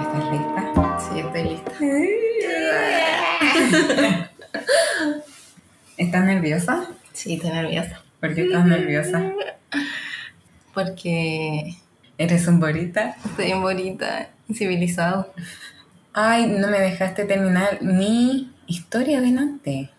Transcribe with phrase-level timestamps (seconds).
[0.00, 0.62] ¿Estás lista?
[1.00, 1.72] Sí, estoy lista.
[5.96, 6.88] ¿Estás nerviosa?
[7.12, 8.00] Sí, estoy nerviosa.
[8.20, 9.32] ¿Por qué estás nerviosa?
[10.72, 11.76] Porque
[12.16, 13.16] ¿Eres un borita?
[13.24, 15.34] estoy bien bonita, civilizado.
[16.12, 19.90] Ay, no me dejaste terminar mi historia delante.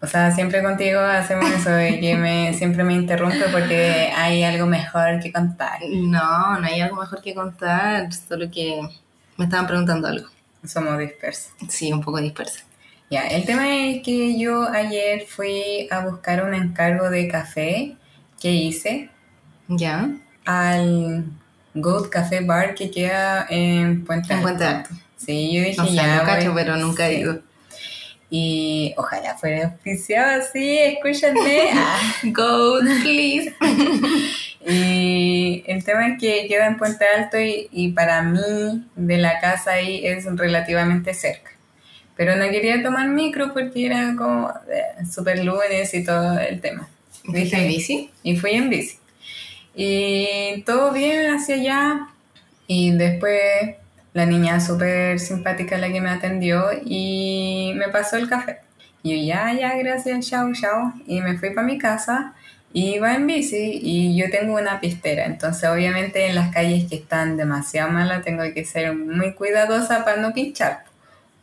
[0.00, 4.66] O sea, siempre contigo hacemos eso de que me, siempre me interrumpe porque hay algo
[4.66, 5.80] mejor que contar.
[5.90, 8.80] No, no hay algo mejor que contar, solo que
[9.36, 10.28] me estaban preguntando algo.
[10.64, 11.52] Somos dispersos.
[11.68, 12.64] Sí, un poco dispersa.
[13.10, 17.96] Ya, el tema es que yo ayer fui a buscar un encargo de café
[18.40, 19.10] que hice
[19.68, 20.10] ¿Ya?
[20.44, 21.24] al
[21.74, 24.90] Goat Café Bar que queda en Puente En Puente Alto.
[24.90, 24.90] Alto.
[25.16, 26.16] Sí, yo dije O sea, ya.
[26.16, 27.20] no cacho, pero nunca he sí.
[27.20, 27.42] ido.
[28.30, 31.70] Y ojalá fuera auspiciado así, escúchame.
[31.74, 32.12] Ah.
[32.24, 33.54] Go, please.
[34.70, 39.40] Y el tema es que queda en Puente Alto y, y para mí de la
[39.40, 41.52] casa ahí es relativamente cerca.
[42.16, 46.88] Pero no quería tomar micro porque era como eh, super lunes y todo el tema.
[47.24, 48.10] ¿Fuiste en bici?
[48.22, 48.98] Y fui en bici.
[49.74, 52.08] Y todo bien hacia allá.
[52.66, 53.76] Y después
[54.18, 58.58] la niña súper simpática la que me atendió y me pasó el café.
[59.04, 60.92] Y yo, ya, ya, gracias, chao, chao.
[61.06, 62.34] Y me fui para mi casa.
[62.72, 65.24] Y iba en bici y yo tengo una pistera.
[65.24, 70.20] Entonces, obviamente, en las calles que están demasiado malas, tengo que ser muy cuidadosa para
[70.20, 70.82] no pinchar.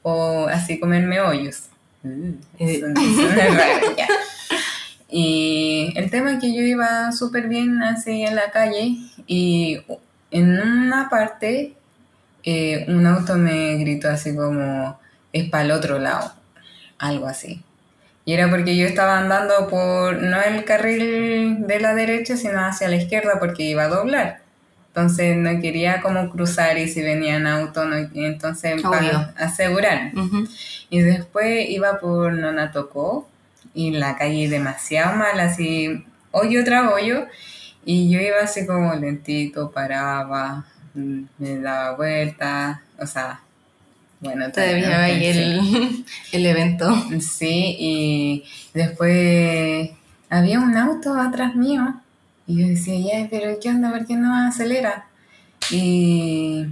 [0.02, 1.70] O así comerme hoyos.
[2.60, 4.08] Eso, eso es raro, ya.
[5.08, 9.80] Y el tema es que yo iba súper bien así en la calle y
[10.32, 11.76] en una parte
[12.46, 15.00] eh, un auto me gritó así como
[15.34, 16.32] es para el otro lado,
[17.00, 17.62] algo así.
[18.24, 22.88] Y era porque yo estaba andando por no el carril de la derecha, sino hacia
[22.88, 24.42] la izquierda porque iba a doblar.
[24.88, 28.92] Entonces no quería como cruzar y si venían autos, no, entonces Obvio.
[28.92, 30.12] para asegurar.
[30.90, 33.28] Y después iba por Nonatocó
[33.74, 37.26] y la calle demasiado mal, así hoyo tras hoyo.
[37.84, 43.42] Y yo iba así como lentito, paraba, me daba vuelta, o sea,
[44.20, 46.94] bueno, ver ahí el, el evento.
[47.20, 49.92] Sí, y después
[50.30, 52.02] había un auto atrás mío
[52.48, 53.92] y yo decía, ya, pero ¿qué onda?
[53.92, 55.08] ¿Por qué no acelera?
[55.72, 56.66] Y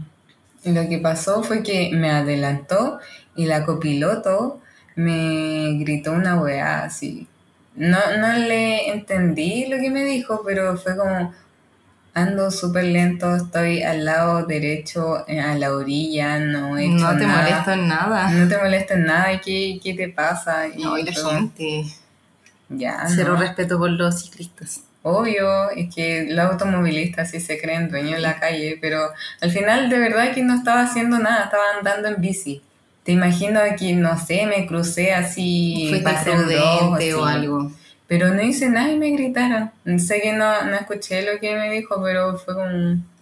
[0.66, 3.00] lo que pasó fue que me adelantó
[3.36, 4.62] y la copiloto
[4.96, 7.28] me gritó una weá así.
[7.76, 11.34] No, no le entendí lo que me dijo, pero fue como,
[12.14, 17.18] ando súper lento, estoy al lado derecho, eh, a la orilla, no he hecho No
[17.18, 17.42] te nada.
[17.42, 18.30] molesto en nada.
[18.30, 20.68] No te molesta en nada, ¿y ¿qué, qué te pasa?
[20.78, 21.30] No, y la todo.
[21.32, 21.86] gente.
[22.70, 23.40] Ya, Cero no.
[23.40, 24.82] respeto por los ciclistas.
[25.06, 29.10] Obvio, es que los automovilistas sí se creen dueños de la calle, pero
[29.42, 32.62] al final de verdad que no estaba haciendo nada, estaba andando en bici.
[33.04, 37.72] Te imagino que, no sé, me crucé así, Fuiste pasé o algo.
[38.14, 39.72] Pero no hice nada y me gritaron.
[39.98, 42.68] Sé que no, no escuché lo que me dijo, pero fue como...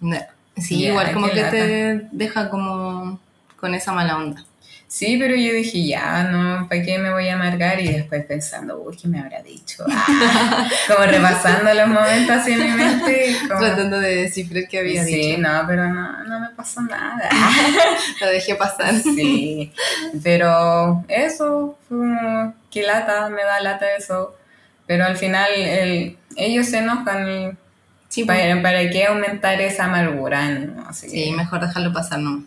[0.01, 0.17] No.
[0.57, 1.51] Sí, Ya, igual como que lata.
[1.51, 3.17] te deja como
[3.55, 4.43] con esa mala onda.
[4.89, 7.79] Sí, pero yo dije, ya, no, ¿para qué me voy a amargar?
[7.79, 9.85] Y después pensando, uy, ¿qué me habrá dicho?
[9.89, 13.37] Ah, como repasando los momentos así en mi mente.
[13.47, 15.39] como- Tratando de descifrar qué había sí, dicho.
[15.39, 17.29] no, pero no, no me pasó nada.
[18.19, 18.93] Lo dejé pasar.
[18.95, 19.71] Sí,
[20.21, 24.35] pero eso, fue como, qué lata, me da lata eso.
[24.87, 27.51] Pero al final el- ellos se enojan y
[28.09, 28.39] Sí, pues.
[28.39, 30.85] para, para qué aumentar esa amargura, ¿no?
[30.87, 32.43] Así que- Sí, mejor dejarlo pasar, ¿no?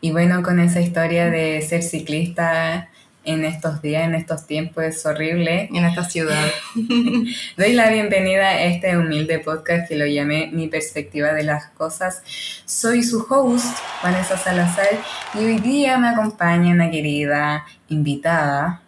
[0.00, 2.88] Y bueno, con esa historia de ser ciclista
[3.24, 5.70] en estos días, en estos tiempos, es horrible.
[5.72, 6.44] En esta ciudad.
[7.56, 12.22] Doy la bienvenida a este humilde podcast que lo llamé Mi perspectiva de las cosas.
[12.66, 14.88] Soy su host, Vanessa Salazar,
[15.34, 18.82] y hoy día me acompaña una querida invitada,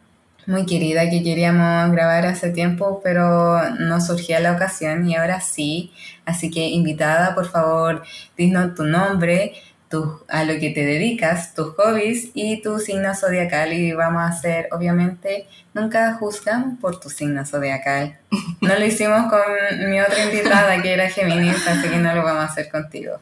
[0.46, 5.92] muy querida, que queríamos grabar hace tiempo, pero no surgía la ocasión y ahora sí.
[6.24, 8.02] Así que invitada, por favor,
[8.36, 9.52] dinos tu nombre,
[9.88, 14.26] tu- a lo que te dedicas, tus hobbies y tu signo zodiacal y vamos a
[14.28, 18.16] hacer, obviamente, nunca juzgamos por tu signo zodiacal.
[18.60, 22.42] No lo hicimos con mi otra invitada que era Géminis, así que no lo vamos
[22.42, 23.18] a hacer contigo.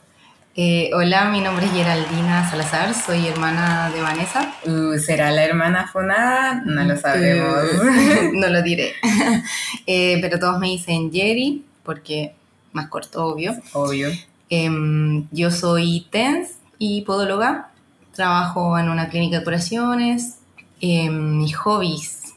[0.57, 4.55] Eh, hola, mi nombre es Geraldina Salazar, soy hermana de Vanessa.
[4.65, 6.63] Uh, ¿Será la hermana fonada?
[6.65, 7.59] No lo sabemos.
[8.35, 8.95] No lo diré.
[9.87, 12.35] Eh, pero todos me dicen Jerry, porque
[12.73, 13.55] más corto, obvio.
[13.75, 14.09] Obvio.
[14.49, 17.69] Em, yo soy TENS y podóloga.
[18.15, 20.37] Trabajo en una clínica de curaciones.
[20.81, 22.33] Em, mis hobbies,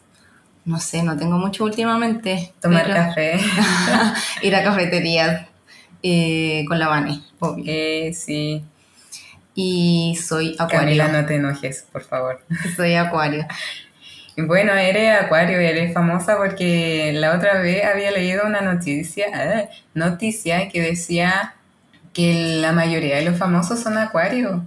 [0.66, 2.52] no sé, no tengo mucho últimamente.
[2.62, 3.40] Tomar pero- café.
[4.42, 5.47] ir a cafeterías.
[6.12, 7.64] Eh, con la Vane, obvio.
[7.68, 8.64] Eh, sí.
[9.56, 10.80] Y soy acuario.
[10.80, 12.44] Camila, no te enojes, por favor.
[12.76, 13.48] Soy acuario.
[14.38, 19.70] Bueno, eres acuario y eres famosa porque la otra vez había leído una noticia, eh,
[19.96, 21.56] noticia que decía
[22.14, 24.64] que la mayoría de los famosos son acuario.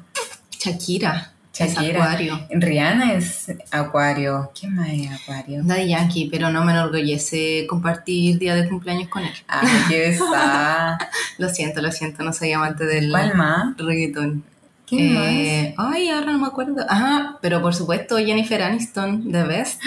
[0.59, 1.33] Shakira.
[1.67, 1.99] Shakira.
[1.99, 2.41] Es acuario.
[2.51, 4.51] Rihanna es acuario.
[4.59, 5.61] ¿Quién más es acuario?
[5.65, 9.33] Daddy Yankee, pero no me enorgullece compartir día de cumpleaños con él.
[9.49, 10.99] Ay, qué está.
[11.39, 13.77] Lo siento, lo siento, no soy amante del ¿Cuál más?
[13.77, 14.45] reggaetón.
[14.87, 16.85] ¿Quién Eh, ay, ahora no me acuerdo.
[16.89, 19.81] Ajá, pero por supuesto Jennifer Aniston, The Best.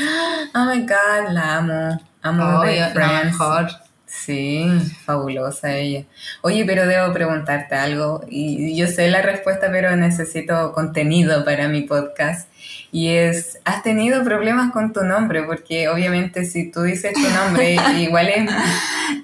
[0.56, 2.02] Oh my god, la amo.
[2.22, 3.68] Amo de la mejor.
[4.26, 4.66] Sí,
[5.06, 6.04] fabulosa ella.
[6.42, 11.82] Oye, pero debo preguntarte algo y yo sé la respuesta, pero necesito contenido para mi
[11.82, 12.48] podcast.
[12.92, 15.44] Y es, ¿has tenido problemas con tu nombre?
[15.44, 18.50] Porque obviamente si tú dices tu nombre, igual es...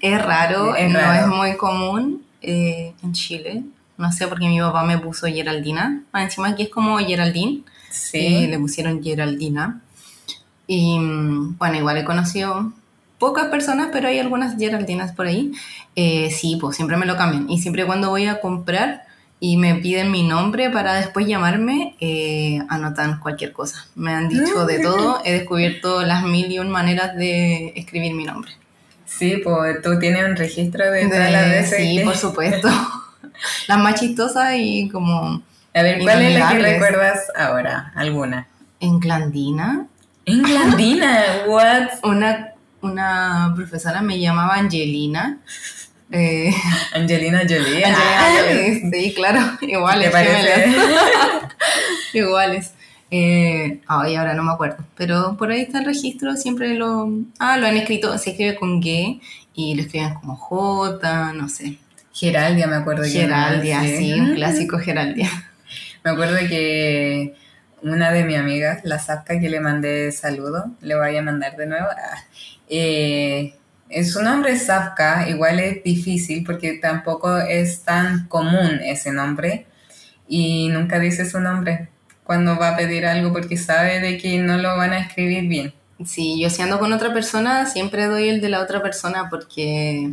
[0.02, 1.22] Es raro, Es no raro.
[1.22, 3.64] es muy común eh, en Chile.
[3.98, 6.02] No sé, porque mi papá me puso Geraldina.
[6.12, 7.60] Más encima aquí es como Geraldine.
[7.60, 9.82] Eh, Sí, le pusieron Geraldina.
[10.68, 12.72] Y mm, bueno, igual he conocido
[13.20, 15.52] pocas personas, pero hay algunas Geraldinas por ahí.
[15.96, 17.50] Eh, sí, pues siempre me lo cambian.
[17.50, 19.04] Y siempre cuando voy a comprar
[19.42, 23.86] y me piden mi nombre para después llamarme, eh, anotan cualquier cosa.
[23.96, 25.22] Me han dicho de todo.
[25.26, 28.52] He descubierto las mil y un maneras de escribir mi nombre.
[29.06, 32.68] sí, pues tú tienes un registro de todas las De- veces sí, que- por supuesto.
[33.68, 35.42] las más chistosas y como
[35.74, 37.92] A ver, ¿cuál es la que recuerdas ahora?
[37.96, 38.48] ¿Alguna?
[38.82, 39.88] en Glandina.
[40.26, 41.88] Englandina, what?
[42.04, 45.40] Una, una profesora me llamaba Angelina.
[46.12, 46.52] Eh,
[46.94, 47.86] Angelina Jolie.
[47.86, 50.14] Angelina Ah, Jolie, sí, claro, iguales,
[52.14, 52.74] iguales.
[53.12, 57.10] Eh, ay, ahora no me acuerdo, pero por ahí está el registro, siempre lo...
[57.40, 59.20] Ah, lo han escrito, se escribe con G
[59.56, 61.80] y lo escriben como J, no sé.
[62.14, 63.98] Geraldia, me acuerdo que Geraldia, sí.
[63.98, 65.30] sí, un clásico Geraldia.
[66.04, 67.34] Me acuerdo que
[67.82, 71.66] una de mis amigas, la Zapka, que le mandé saludo, le voy a mandar de
[71.66, 71.88] nuevo.
[72.70, 73.54] Eh,
[74.04, 79.66] su nombre es Zapka, igual es difícil porque tampoco es tan común ese nombre
[80.28, 81.90] y nunca dice su nombre
[82.24, 85.74] cuando va a pedir algo porque sabe de que no lo van a escribir bien.
[86.06, 90.12] Sí, yo si ando con otra persona, siempre doy el de la otra persona porque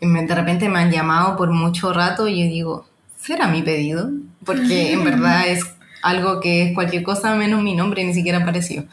[0.00, 2.88] me- de repente me han llamado por mucho rato y yo digo,
[3.20, 4.10] ¿será mi pedido?
[4.44, 5.64] Porque en verdad es
[6.02, 8.84] algo que es cualquier cosa menos mi nombre, ni siquiera apareció.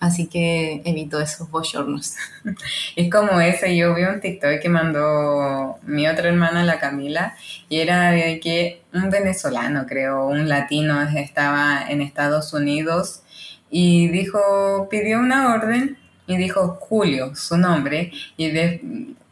[0.00, 2.14] Así que evito esos bochornos.
[2.96, 7.34] Es como ese, yo vi un TikTok que mandó mi otra hermana, la Camila,
[7.68, 13.22] y era de que un venezolano, creo, un latino, estaba en Estados Unidos
[13.70, 18.80] y dijo, pidió una orden y dijo Julio, su nombre, y de-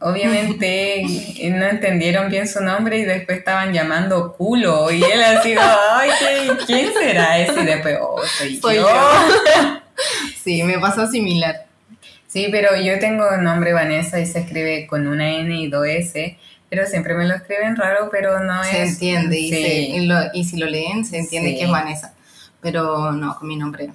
[0.01, 1.03] obviamente
[1.51, 6.65] no entendieron bien su nombre y después estaban llamando culo, y él así, ay, ¿qué-
[6.67, 7.61] ¿quién será ese?
[7.63, 8.89] Y después, oh, soy, Soy yo.
[8.89, 9.81] yo.
[10.43, 11.67] Sí, me pasó similar.
[12.27, 16.37] Sí, pero yo tengo nombre Vanessa y se escribe con una N y dos S,
[16.71, 18.93] pero siempre me lo escriben raro, pero no Se es...
[18.95, 21.59] entiende y, se- lo- y si lo leen se entiende Sí.
[21.59, 22.15] que es Vanessa.
[22.63, 23.91] Pero no, con mi nombre.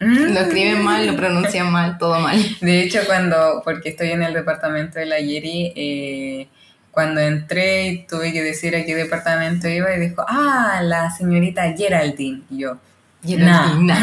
[0.00, 2.38] Lo escriben mal, lo pronuncian mal, todo mal.
[2.60, 6.48] De hecho, cuando, porque estoy en el departamento de la Yeri, eh,
[6.92, 11.72] cuando entré y tuve que decir a qué departamento iba y dijo, ah, la señorita
[11.76, 12.42] Geraldine.
[12.50, 12.76] Y yo,
[13.24, 13.98] Geraldina.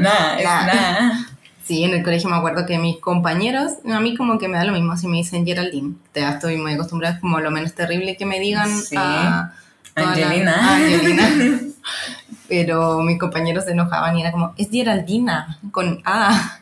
[0.00, 0.66] nada, Nah.
[0.66, 1.26] nada.
[1.66, 4.64] Sí, en el colegio me acuerdo que mis compañeros, a mí como que me da
[4.64, 5.94] lo mismo si me dicen Geraldine.
[6.14, 8.94] Ya estoy muy acostumbrada, es como lo menos terrible que me digan Sí.
[8.98, 9.54] a
[9.94, 10.52] toda la- Angelina.
[10.54, 11.28] a Angelina.
[12.54, 16.60] Pero mis compañeros se enojaban y era como, es Geraldina, con A.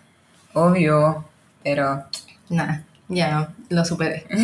[0.54, 1.24] Obvio,
[1.62, 2.04] pero...
[2.48, 4.26] Nada, ya lo superé.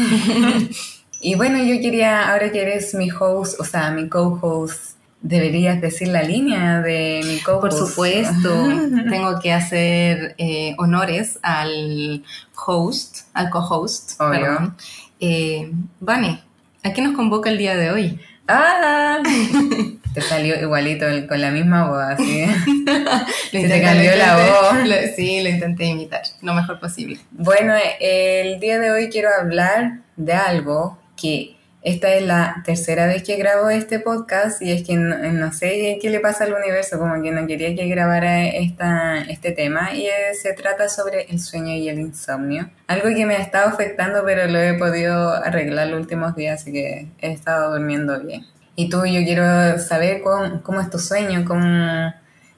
[1.21, 6.07] Y bueno, yo quería, ahora que eres mi host, o sea, mi co-host, deberías decir
[6.07, 7.61] la línea de mi co-host.
[7.61, 8.55] Por supuesto,
[9.11, 12.23] tengo que hacer eh, honores al
[12.67, 14.17] host, al co-host.
[14.17, 14.77] Perdón.
[15.19, 16.41] Eh, Vane,
[16.85, 18.21] ¿a qué nos convoca el día de hoy?
[18.47, 19.19] ¡Ah!
[20.19, 22.45] Te salió igualito, con la misma voz, así.
[23.53, 24.87] Se te cambió la voz.
[24.89, 27.19] Lo- sí, lo intenté imitar, lo mejor posible.
[27.31, 33.23] Bueno, el día de hoy quiero hablar de algo que esta es la tercera vez
[33.23, 36.99] que grabo este podcast y es que no, no sé qué le pasa al universo,
[36.99, 41.39] como que no quería que grabara esta, este tema y eh, se trata sobre el
[41.39, 42.69] sueño y el insomnio.
[42.89, 46.73] Algo que me ha estado afectando pero lo he podido arreglar los últimos días, así
[46.73, 48.45] que he estado durmiendo bien.
[48.81, 52.13] Y tú, yo quiero saber cómo, cómo es tu sueño, cómo,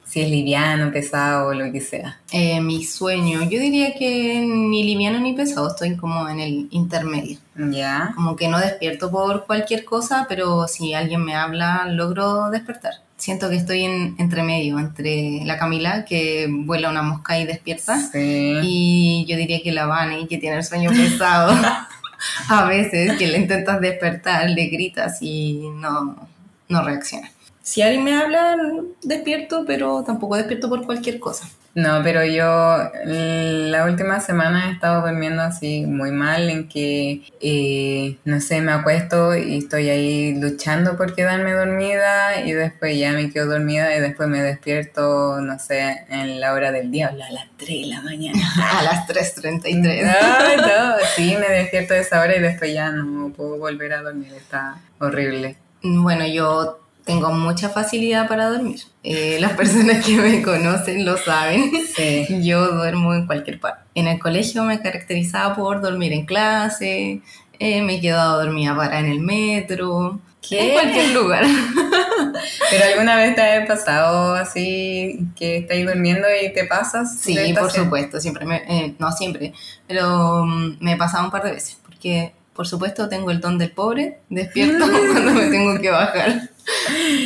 [0.05, 2.19] Si es liviano, pesado o lo que sea.
[2.31, 7.39] Eh, mi sueño, yo diría que ni liviano ni pesado, estoy como en el intermedio.
[7.55, 8.11] Ya.
[8.13, 12.93] Como que no despierto por cualquier cosa, pero si alguien me habla, logro despertar.
[13.17, 17.97] Siento que estoy en entre medio, entre la Camila, que vuela una mosca y despierta,
[18.11, 18.59] Sí.
[18.61, 21.51] y yo diría que la Vani, que tiene el sueño pesado.
[22.49, 26.27] A veces que le intentas despertar, le gritas y no,
[26.69, 27.31] no reacciona.
[27.61, 28.57] Si alguien me habla,
[29.03, 31.47] despierto, pero tampoco despierto por cualquier cosa.
[31.73, 38.17] No, pero yo la última semana he estado durmiendo así muy mal, en que, eh,
[38.25, 43.31] no sé, me acuesto y estoy ahí luchando por quedarme dormida y después ya me
[43.31, 47.45] quedo dormida y después me despierto, no sé, en la hora del diablo, a las
[47.57, 48.39] 3 de la mañana.
[48.79, 50.15] A las 3.33.
[50.21, 54.01] Ay, no, sí, me despierto a esa hora y después ya no puedo volver a
[54.01, 55.55] dormir, está horrible.
[55.83, 58.81] Bueno, yo tengo mucha facilidad para dormir.
[59.03, 61.71] Eh, las personas que me conocen lo saben.
[61.95, 62.43] Sí.
[62.43, 63.83] Yo duermo en cualquier parte.
[63.95, 67.21] En el colegio me caracterizaba por dormir en clase,
[67.59, 70.69] eh, me he quedado dormida para en el metro, ¿Qué?
[70.69, 71.45] en cualquier lugar.
[72.69, 77.19] ¿Pero alguna vez te ha pasado así que estás durmiendo y te pasas?
[77.19, 79.53] Sí, por supuesto, siempre me, eh, no siempre,
[79.87, 83.57] pero mm, me he pasado un par de veces, porque por supuesto tengo el don
[83.57, 86.41] del pobre, despierto cuando me tengo que bajar.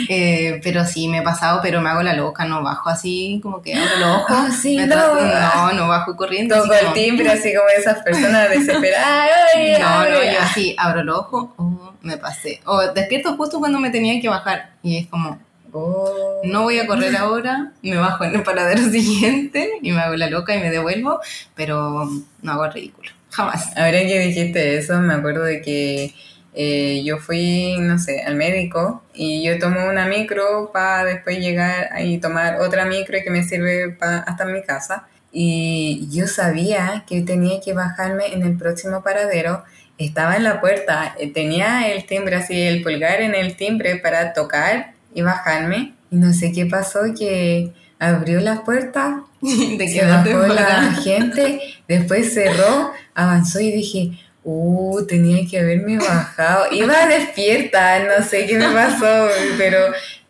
[0.09, 3.61] Eh, pero sí, me he pasado, pero me hago la loca, no bajo así como
[3.61, 4.27] que abro los ojos.
[4.29, 4.85] Ah, sí, no.
[4.95, 6.55] no, no bajo corriendo.
[6.55, 9.05] Toco el timbre así como esas personas desesperadas.
[9.55, 12.61] Ay, No, no, yo así abro los ojos, oh, me pasé.
[12.65, 15.37] O despierto justo cuando me tenía que bajar y es como,
[15.77, 16.39] Oh.
[16.45, 20.29] no voy a correr ahora, me bajo en el paradero siguiente y me hago la
[20.29, 21.19] loca y me devuelvo,
[21.53, 22.09] pero
[22.41, 23.71] no hago el ridículo, jamás.
[23.77, 26.13] Ahora que dijiste eso, me acuerdo de que
[26.53, 31.89] eh, yo fui, no sé, al médico y yo tomo una micro para después llegar
[32.01, 35.07] y tomar otra micro que me sirve pa- hasta mi casa.
[35.31, 39.63] Y yo sabía que tenía que bajarme en el próximo paradero.
[39.97, 44.33] Estaba en la puerta, eh, tenía el timbre así, el pulgar en el timbre para
[44.33, 45.93] tocar y bajarme.
[46.11, 49.15] Y no sé qué pasó, que abrió las puertas
[49.87, 56.71] se bajó la gente, después cerró, avanzó y dije, uh, tenía que haberme bajado.
[56.71, 59.79] Iba despierta, no sé qué me pasó, pero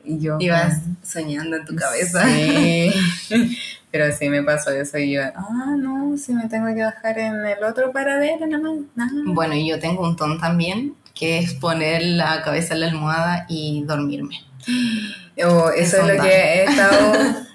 [0.04, 0.38] yo...
[0.40, 2.26] Ibas soñando en tu cabeza.
[2.28, 2.92] Sí,
[3.92, 7.46] pero sí me pasó eso y yo, ah, no, si me tengo que bajar en
[7.46, 9.12] el otro paradero, nada más, nada.
[9.26, 13.46] Bueno, y yo tengo un ton también, que es poner la cabeza en la almohada
[13.48, 14.36] y dormirme.
[15.44, 17.14] O eso es lo que he estado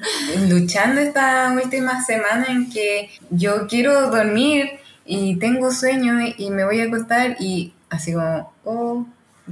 [0.49, 6.81] luchando esta última semana en que yo quiero dormir y tengo sueño y me voy
[6.81, 9.07] a acostar y así como, oh,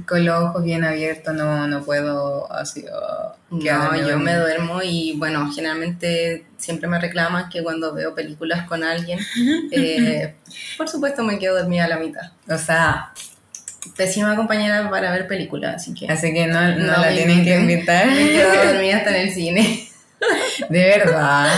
[0.05, 5.15] con los ojos bien abiertos, no, no puedo así, oh, No, yo me duermo y
[5.17, 9.19] bueno, generalmente siempre me reclaman que cuando veo películas con alguien,
[9.71, 10.35] eh,
[10.77, 12.31] por supuesto me quedo dormida a la mitad.
[12.47, 13.11] O sea,
[13.95, 17.57] Pésima compañera para ver películas, así que así que no, no, No la tienen que
[17.59, 18.07] invitar.
[18.07, 19.87] me quedo dormida hasta en el cine.
[20.69, 21.49] De verdad.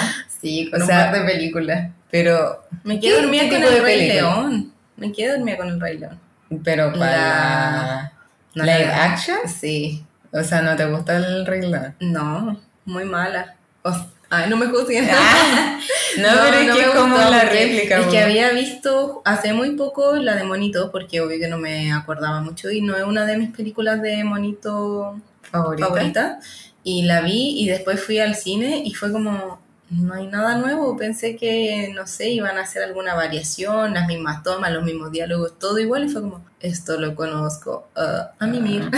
[0.42, 1.90] Sí, con O un sea, par de películas.
[2.10, 4.08] Pero, Me quedo ¿Qué- dormida con el Rey?
[4.08, 4.74] León.
[4.98, 6.20] Me quedo dormida con el Rey León.
[6.64, 8.12] pero para
[8.54, 10.06] La- live no, action, Sí.
[10.34, 11.96] o sea, ¿no te gusta el Rey León?
[12.02, 13.56] No, muy mala.
[13.84, 15.10] O- Ay, no me juzguen.
[15.12, 15.78] Ah,
[16.18, 18.00] no, pero es no que es como la réplica.
[18.00, 21.92] Es que había visto hace muy poco la de Monito, porque obvio que no me
[21.92, 25.88] acordaba mucho y no es una de mis películas de Monito favorita.
[25.88, 26.40] favorita.
[26.82, 29.60] Y la vi y después fui al cine y fue como,
[29.90, 30.96] no hay nada nuevo.
[30.96, 35.60] Pensé que, no sé, iban a hacer alguna variación, las mismas tomas, los mismos diálogos,
[35.60, 36.06] todo igual.
[36.06, 37.90] Y fue como, esto lo conozco.
[37.98, 38.90] ah, a mí bien.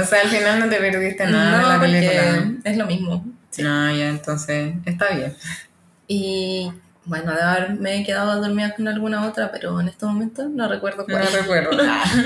[0.00, 2.52] O sea, al final no te perdiste nada de no, la película.
[2.62, 3.24] es lo mismo.
[3.58, 5.34] No, ya, entonces está bien.
[6.08, 6.70] Y
[7.04, 11.16] bueno, de haberme quedado dormida con alguna otra, pero en estos momentos no recuerdo No
[11.18, 11.32] cuál.
[11.32, 11.70] recuerdo.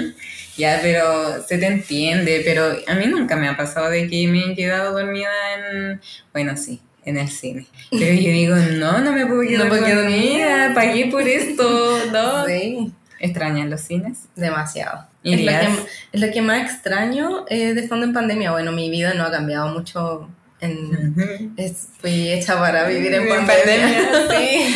[0.56, 2.42] ya, pero se te entiende.
[2.44, 6.00] Pero a mí nunca me ha pasado de que me he quedado dormida en.
[6.32, 7.66] Bueno, sí, en el cine.
[7.90, 10.72] Pero yo digo, no, no me puedo quedar No puedo quedar dormida.
[10.75, 11.99] Pagué por esto.
[12.12, 12.46] No.
[12.46, 14.28] Sí, ¿Extrañan los cines?
[14.34, 15.06] demasiado.
[15.22, 15.68] Es lo, que,
[16.12, 18.52] es lo que más extraño eh, de estando en pandemia.
[18.52, 20.30] Bueno, mi vida no ha cambiado mucho.
[20.61, 24.11] En, es- fui hecha para vivir en En pandemia.
[24.12, 24.75] pandemia, sí.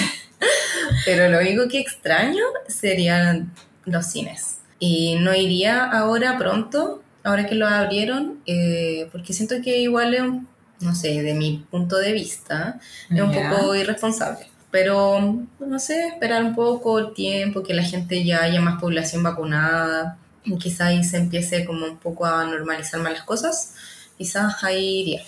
[1.05, 3.53] Pero lo único que extraño serían
[3.85, 4.59] los cines.
[4.79, 10.23] Y no iría ahora pronto, ahora que lo abrieron, eh, porque siento que igual es,
[10.23, 10.49] un-
[10.81, 12.79] no sé, de mi punto de vista,
[13.11, 13.51] es un Ya.
[13.51, 14.47] poco irresponsable.
[14.71, 19.23] Pero, no sé, esperar un poco el tiempo, que la gente ya haya más población
[19.23, 23.75] vacunada, y quizás ahí se empiece como un poco a normalizar más las cosas,
[24.19, 25.23] quizás ahí iría.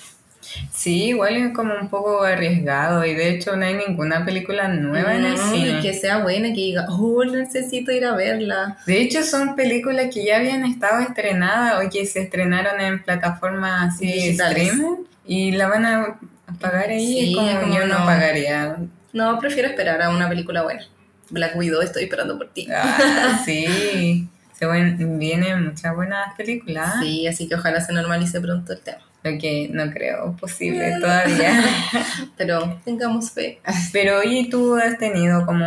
[0.72, 5.14] Sí, igual es como un poco arriesgado y de hecho no hay ninguna película nueva
[5.14, 5.80] en el cine.
[5.82, 8.76] que sea buena, que diga, oh, necesito ir a verla.
[8.86, 13.94] De hecho son películas que ya habían estado estrenadas o que se estrenaron en plataformas
[13.94, 14.68] así Digitales.
[14.68, 16.18] streaming y la van a
[16.60, 18.04] pagar ahí Sí, como, como yo no no.
[18.06, 18.76] pagaría.
[19.12, 20.82] No, prefiero esperar a una película buena.
[21.30, 22.68] Black Widow, estoy esperando por ti.
[22.72, 28.80] Ah, sí, se vienen muchas buenas películas, Sí, así que ojalá se normalice pronto el
[28.80, 28.98] tema.
[29.32, 31.62] Lo que no creo posible todavía.
[32.36, 33.60] Pero tengamos fe.
[33.92, 35.64] Pero oye, ¿tú has tenido como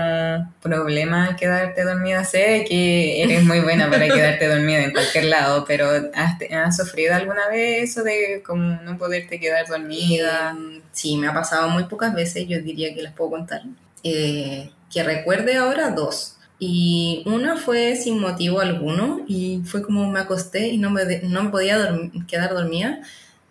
[0.61, 2.23] problemas al quedarte dormida?
[2.23, 7.15] Sé que eres muy buena para quedarte dormida en cualquier lado, pero ¿has, has sufrido
[7.15, 10.55] alguna vez eso de como no poderte quedar dormida?
[10.59, 13.61] Eh, sí, me ha pasado muy pocas veces, yo diría que las puedo contar.
[14.03, 16.35] Eh, que recuerde ahora dos.
[16.61, 21.21] Y una fue sin motivo alguno y fue como me acosté y no me, de-
[21.23, 22.99] no me podía dorm- quedar dormida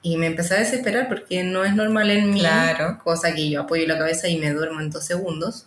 [0.03, 2.99] y me empecé a desesperar porque no es normal en mí, Claro.
[3.03, 5.67] cosa que yo apoyo la cabeza y me duermo en dos segundos.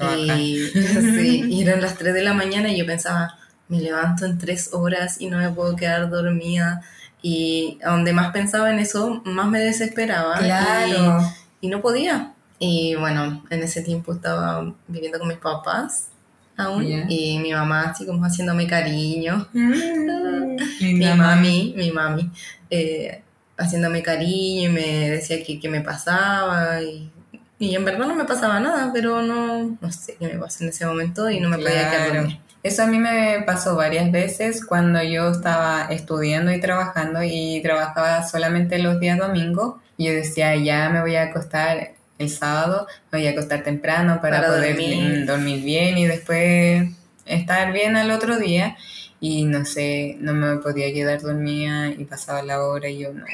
[0.00, 3.36] Y, sí, y eran las 3 de la mañana y yo pensaba,
[3.68, 6.82] me levanto en tres horas y no me puedo quedar dormida.
[7.20, 10.38] Y donde más pensaba en eso, más me desesperaba.
[10.38, 11.20] Claro.
[11.60, 12.32] Y, y no podía.
[12.60, 16.08] Y bueno, en ese tiempo estaba viviendo con mis papás
[16.56, 16.86] aún.
[16.86, 17.04] Ya.
[17.08, 19.48] Y mi mamá así como haciéndome cariño.
[19.52, 22.30] Mm, Mi mami, mi mami,
[22.70, 23.22] eh,
[23.58, 26.80] haciéndome cariño y me decía que, que me pasaba.
[26.80, 27.10] Y,
[27.58, 30.70] y en verdad no me pasaba nada, pero no, no sé qué me pasó en
[30.70, 32.38] ese momento y no me podía quedar dormida.
[32.62, 38.26] Eso a mí me pasó varias veces cuando yo estaba estudiando y trabajando y trabajaba
[38.26, 39.76] solamente los días domingos.
[39.96, 44.20] Y yo decía, ya me voy a acostar el sábado, me voy a acostar temprano
[44.20, 45.26] para, Para poder dormir.
[45.26, 46.88] dormir bien y después
[47.26, 48.76] estar bien al otro día.
[49.20, 53.24] Y no sé, no me podía quedar dormida y pasaba la hora y yo, no,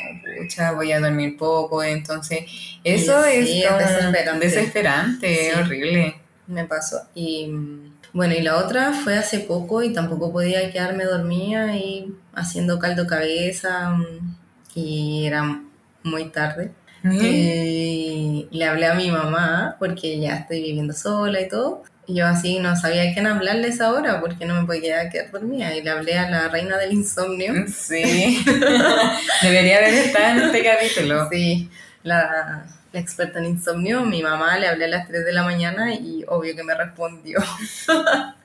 [0.40, 1.82] pucha, voy a dormir poco.
[1.82, 2.40] Entonces,
[2.82, 4.46] eso Sí, es, es desesperante.
[4.46, 5.60] desesperante, Sí.
[5.60, 6.14] horrible.
[6.46, 7.02] Me pasó.
[7.14, 7.50] Y
[8.14, 13.06] bueno, y la otra fue hace poco y tampoco podía quedarme dormida y haciendo caldo
[13.06, 14.36] cabeza mm,
[14.74, 15.62] y era
[16.02, 16.72] muy tarde.
[17.04, 21.82] Y le hablé a mi mamá porque ya estoy viviendo sola y todo.
[22.06, 25.30] Y yo así no sabía a quién hablarle esa hora porque no me podía quedar
[25.30, 25.74] dormida.
[25.74, 27.54] Y le hablé a la reina del insomnio.
[27.68, 28.44] Sí.
[29.42, 31.28] Debería haber estado en este capítulo.
[31.30, 31.70] Sí,
[32.02, 34.02] la, la experta en insomnio.
[34.04, 37.38] Mi mamá le hablé a las 3 de la mañana y obvio que me respondió.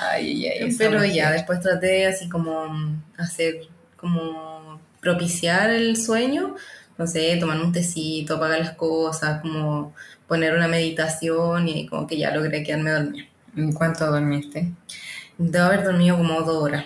[0.00, 3.56] Ay, ay, ay, Pero ya, después traté así como mm, hacer,
[3.96, 6.56] como propiciar el sueño.
[6.98, 9.94] No sé, tomar un tecito, apagar las cosas, como
[10.32, 13.24] poner una meditación y como que ya logré quedarme dormida.
[13.54, 14.72] ¿En cuánto dormiste?
[15.36, 16.84] Debo haber dormido como dos horas.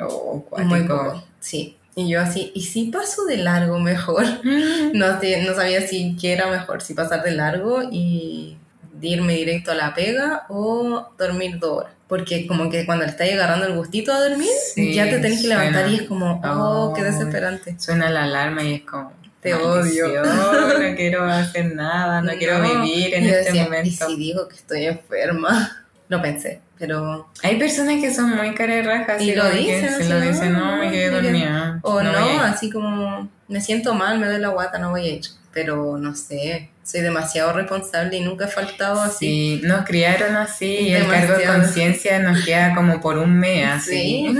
[0.00, 1.76] Oh, Muy poco, sí.
[1.94, 4.24] Y yo así, ¿y si paso de largo mejor?
[4.92, 8.56] No, sé, no sabía si qué era mejor, si pasar de largo y
[9.02, 11.92] irme directo a la pega o dormir dos horas.
[12.08, 15.42] Porque como que cuando le estás agarrando el gustito a dormir, Sí, ya te tenés
[15.42, 15.92] que levantar suena.
[15.96, 17.06] y es como, oh, qué Ay.
[17.12, 17.76] desesperante.
[17.78, 19.12] Suena la alarma y es como.
[19.40, 20.12] Te "Maldición,
[20.90, 24.06] No quiero hacer nada, no, quiero vivir en Y yo este decía, ¿Y momento.
[24.06, 25.84] si digo que estoy enferma?
[26.08, 27.28] Lo pensé, pero...
[27.42, 30.82] Hay personas que son muy carerrajas Y y lo dicen, se lo dicen, no, no,
[30.82, 31.78] me quedé dormida.
[31.82, 32.40] O no, ir".
[32.42, 35.20] así como me siento mal, me duele la guata, no voy a ir.
[35.52, 39.60] Pero no sé, soy demasiado responsable y nunca he faltado así.
[39.60, 43.66] Sí, nos criaron así y el cargo de conciencia nos queda como por un mes
[43.72, 43.90] así.
[44.28, 44.36] Sí.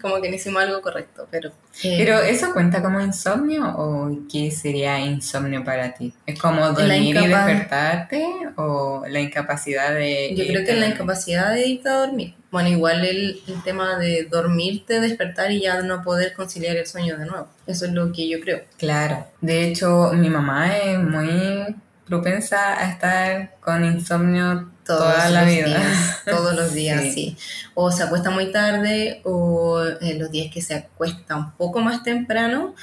[0.00, 1.48] Como que no hicimos algo correcto, pero...
[1.82, 6.12] eh, Pero ¿eso cuenta como insomnio o qué sería insomnio para ti?
[6.26, 10.34] ¿Es como dormir y despertarte o la incapacidad de...
[10.36, 12.34] yo creo que la incapacidad de irte a dormir.
[12.50, 17.16] Bueno, igual el, el tema de dormirte, despertar y ya no poder conciliar el sueño
[17.18, 17.48] de nuevo.
[17.66, 18.62] Eso es lo que yo creo.
[18.78, 19.26] Claro.
[19.40, 25.54] De hecho, mi mamá es muy propensa a estar con insomnio Todos toda la los
[25.54, 25.66] vida.
[25.66, 27.12] días, todos los días, Sí.
[27.12, 27.36] sí.
[27.74, 32.02] O se acuesta muy tarde o eh, los días que se acuesta un poco más
[32.02, 32.74] temprano,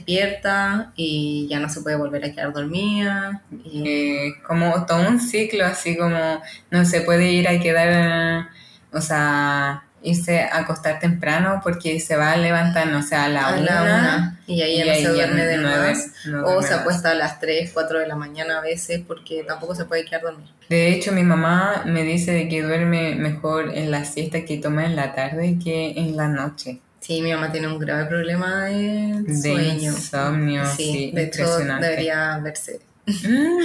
[0.00, 3.42] despierta y ya no se puede volver a quedar dormida.
[3.64, 8.48] y- Eh, como todo un ciclo, así como no se puede ir a quedar,
[8.92, 13.48] o sea, irse a acostar temprano porque se va a levantar, no sé, a la,
[13.48, 16.74] a una, la una, y ahí ya no se duerme de duerme- no O se
[16.74, 20.22] acuesta a las 3, 4 de la mañana a veces porque tampoco se puede quedar
[20.22, 20.50] dormido.
[20.68, 24.86] De hecho, mi mamá me dice de que duerme mejor en la siesta que toma
[24.86, 26.78] en la tarde que en la noche.
[27.00, 29.92] Sí, mi mamá tiene un grave problema de De sueño.
[29.92, 32.80] insomnio, sí, de hecho debería verse.
[33.06, 33.12] Mm,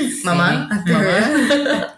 [0.09, 1.95] sí, Mamá, hazte mamá.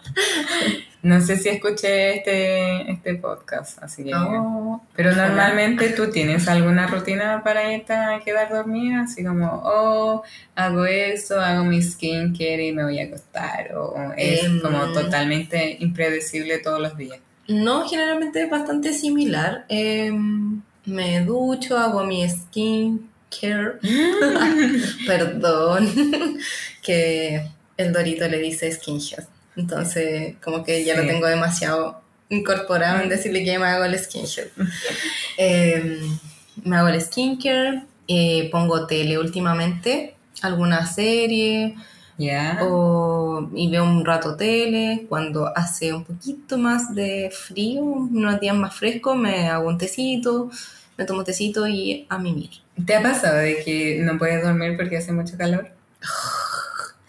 [1.04, 4.14] No sé si escuché este, este podcast, así que...
[4.16, 10.24] Oh, Pero normalmente tú tienes alguna rutina para irte a quedar dormida, así como, oh,
[10.56, 14.60] hago eso, hago mi skincare y me voy a acostar, o es Em.
[14.60, 17.20] como totalmente impredecible todos los días.
[17.48, 19.66] No, generalmente es bastante similar.
[19.70, 23.80] Em, me ducho, hago mi skincare.
[25.08, 25.88] Perdón,
[26.84, 27.44] que
[27.78, 29.28] el Dorito le dice skincare.
[29.58, 31.02] Entonces, como que ya Sí.
[31.02, 34.52] lo tengo demasiado incorporado en decirle que me hago el skincare.
[35.38, 36.18] Em,
[36.64, 41.76] me hago el skincare, eh, pongo tele últimamente, alguna serie,
[42.18, 42.60] ¿Ya?
[42.64, 45.06] o, y veo un rato tele.
[45.10, 50.50] Cuando hace un poquito más de frío, unos días más frescos, me hago un tecito,
[50.98, 52.50] me tomo tecito y a mimir.
[52.86, 55.70] ¿Te ha pasado de que no puedes dormir porque hace mucho calor?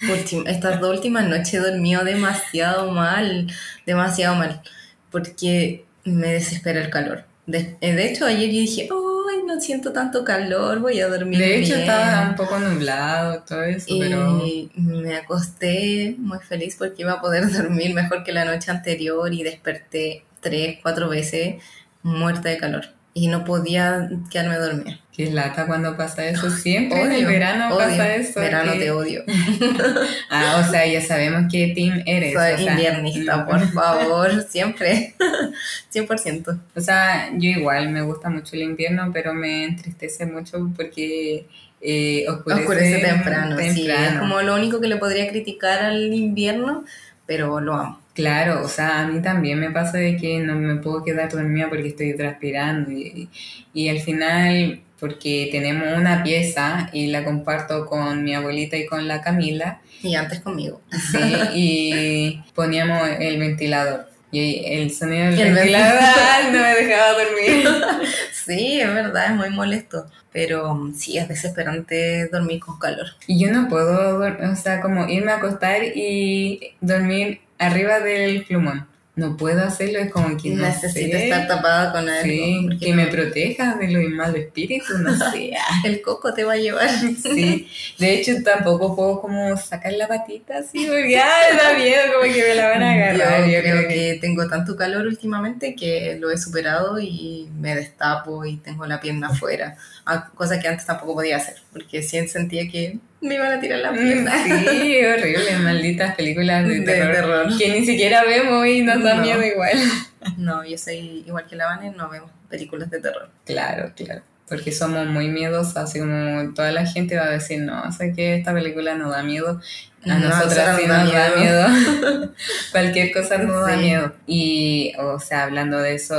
[0.02, 3.46] Últim- estas dos últimas noches he dormido demasiado mal,
[3.86, 4.62] demasiado mal,
[5.10, 7.24] porque me desespera el calor.
[7.46, 11.38] De, eh, de hecho, ayer yo dije, ay, no siento tanto calor, voy a dormir
[11.38, 11.80] De hecho, bien".
[11.80, 14.42] estaba un poco nublado, todo eso, Y pero...
[14.76, 19.42] me acosté muy feliz porque iba a poder dormir mejor que la noche anterior y
[19.42, 21.56] desperté tres, cuatro veces
[22.02, 22.84] muerta de calor.
[23.20, 25.00] Y no podía quedarme dormida.
[25.12, 26.48] Qué lata cuando pasa eso.
[26.50, 27.78] Siempre en el Odio, verano odio.
[27.88, 28.38] pasa eso.
[28.38, 29.24] Verano que- te odio.
[30.30, 32.34] Ah, o sea, ya sabemos qué team eres.
[32.34, 35.14] Soy o sea, inviernista, por favor, siempre.
[35.92, 36.60] 100%.
[36.76, 41.46] O sea, yo igual me gusta mucho el invierno, pero me entristece mucho porque
[41.80, 43.64] eh, oscurece, Oscurece temprano, sí.
[43.66, 44.20] Es temprano.
[44.20, 46.84] como lo único que le podría criticar al invierno,
[47.26, 48.00] pero lo amo.
[48.18, 51.68] Claro, o sea, a mí también me pasa de que no me puedo quedar dormida
[51.68, 53.28] porque estoy transpirando y,
[53.72, 59.06] y al final, porque tenemos una pieza y la comparto con mi abuelita y con
[59.06, 60.80] la Camila, Y antes conmigo.
[61.12, 61.18] sí,
[61.54, 64.08] y poníamos el ventilador.
[64.32, 67.68] Y el sonido del El ventilador ay, no me dejaba dormir.
[68.32, 70.06] Sí, es verdad, es muy molesto.
[70.32, 73.06] Pero sí, es desesperante dormir con calor.
[73.26, 78.86] Y yo no puedo, o sea, como irme a acostar y dormir arriba del plumón.
[79.16, 81.24] No puedo hacerlo, es como que no Necesito sé.
[81.24, 82.22] estar tapada con algo.
[82.22, 85.54] Sí, que no- me proteja de los malos espíritus, no sé.
[85.84, 86.88] El coco te va a llevar.
[87.20, 87.68] Sí,
[87.98, 92.54] de hecho tampoco puedo como sacar la patita así, porque da miedo como que me
[92.54, 93.44] la van a agarrar.
[93.46, 98.44] Yo Yo creo que tengo tanto calor últimamente que lo he superado y me destapo
[98.44, 99.76] y tengo la pierna afuera.
[100.06, 103.78] Ah, Cosa que antes tampoco podía hacer, porque sí sentía que me iban a tirar
[103.80, 104.32] la pierna.
[104.36, 107.58] Mm, Sí, horrible, malditas películas de, De terror, terror.
[107.58, 109.22] que ni siquiera vemos y nos da No.
[109.22, 109.72] miedo igual.
[110.36, 113.30] No, yo soy igual que la Vane, no vemos películas de terror.
[113.46, 114.22] Claro, claro.
[114.48, 118.34] Porque somos muy miedosas, así como toda la gente va a decir, no, sé que
[118.36, 119.60] esta película no da miedo.
[120.04, 122.34] A No, a nosotras sí nos nos da miedo.
[122.72, 124.12] Cualquier cosa nos da miedo.
[124.26, 126.16] Y, o sea, hablando de eso,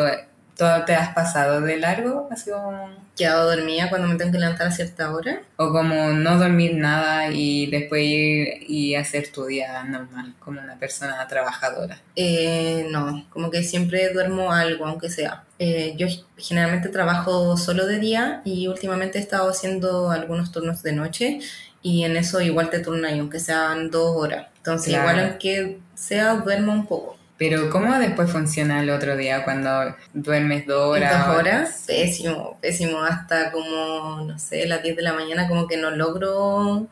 [0.60, 2.28] ¿tú te has pasado de largo?
[2.30, 2.89] Así como...
[3.15, 5.41] Quedado dormida cuando me tengo que levantar a cierta hora.
[5.58, 10.78] O como no dormir nada y después ir y hacer tu día normal, como una
[10.78, 12.00] persona trabajadora.
[12.15, 15.43] Eh, no, como que siempre duermo algo, aunque sea.
[15.60, 20.93] Eh, yo generalmente trabajo solo de día y últimamente he estado haciendo algunos turnos de
[20.93, 21.39] noche
[21.82, 24.48] y en eso igual te turnas, aunque sean dos horas.
[24.58, 25.10] Entonces, Claro.
[25.10, 27.19] igual aunque sea, duermo un poco.
[27.39, 31.25] Pero ¿cómo después funciona el otro día cuando duermes dos horas?
[31.25, 35.78] dos horas, pésimo, pésimo, hasta como, no sé, las 10 de la mañana, como que
[35.78, 36.88] no logro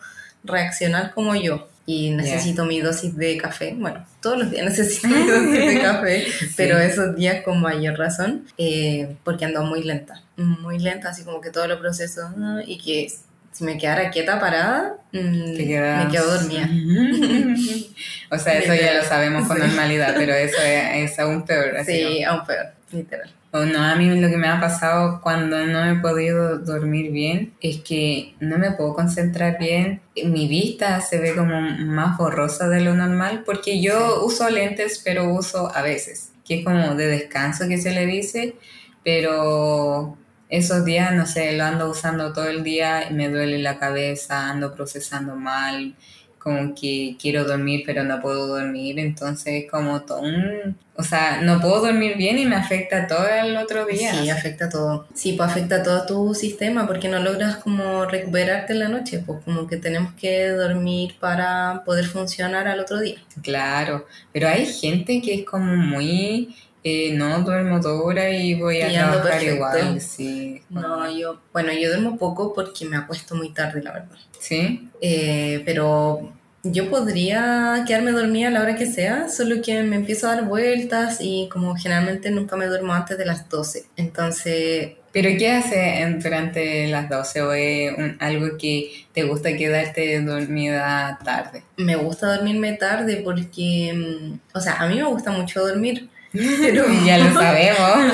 [0.45, 1.67] reaccionar como yo.
[1.85, 3.75] Y necesito mi dosis de café.
[3.77, 8.47] Bueno, todos los días necesito mi dosis de café, pero esos días con mayor razón,
[8.57, 12.29] eh, porque ando muy lenta, muy lenta, así como que todo lo proceso
[12.65, 13.11] y que
[13.57, 16.69] si me quedara quieta parada, mm, quedas- me quedo dormida.
[18.31, 18.97] o sea, eso ya Literal.
[18.97, 19.63] lo sabemos con Sí.
[19.63, 21.75] normalidad, pero eso es, es aún peor.
[21.77, 23.33] así Sí, aún peor, literal.
[23.51, 27.53] O no, a mí lo que me ha pasado cuando no he podido dormir bien
[27.61, 30.01] es que no me puedo concentrar bien.
[30.25, 35.29] Mi vista se ve como más borrosa de lo normal porque yo uso lentes, pero
[35.33, 38.55] uso a veces, que es como de descanso que se le dice,
[39.03, 40.17] pero
[40.49, 44.49] esos días, no sé, lo ando usando todo el día y me duele la cabeza,
[44.49, 45.93] ando procesando mal,
[46.39, 50.77] como que quiero dormir pero no puedo dormir, entonces como todo un...
[50.99, 54.15] O sea, no puedo dormir bien y me afecta todo el otro día.
[54.15, 55.05] Sí, afecta todo.
[55.13, 59.43] Sí, pues afecta todo tu sistema porque no logras como recuperarte en la noche, pues
[59.43, 63.17] como que tenemos que dormir para poder funcionar al otro día.
[63.43, 66.55] Claro, pero hay gente que es como muy...
[66.87, 69.55] eh, no duermo dos horas y voy a Y trabajar perfecto.
[69.55, 70.61] igual, sí.
[70.69, 74.17] No, yo, bueno, yo duermo poco porque me acuesto muy tarde, la verdad.
[74.39, 74.89] ¿Sí?
[75.01, 80.27] Eh, pero yo podría quedarme dormida a la hora que sea, solo que me empiezo
[80.27, 83.85] a dar vueltas y como generalmente nunca me duermo antes de las 12.
[83.95, 84.91] Entonces...
[85.13, 91.63] ¿Pero qué hace durante las 12 o es algo que te gusta quedarte dormida tarde?
[91.77, 96.09] Me gusta dormirme tarde porque, mm, o sea, a mí me gusta mucho dormir.
[96.37, 96.85] Pero...
[97.05, 98.13] ya lo sabemos.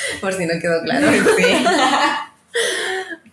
[0.20, 1.06] Por si no quedó claro.
[1.36, 2.64] Sí.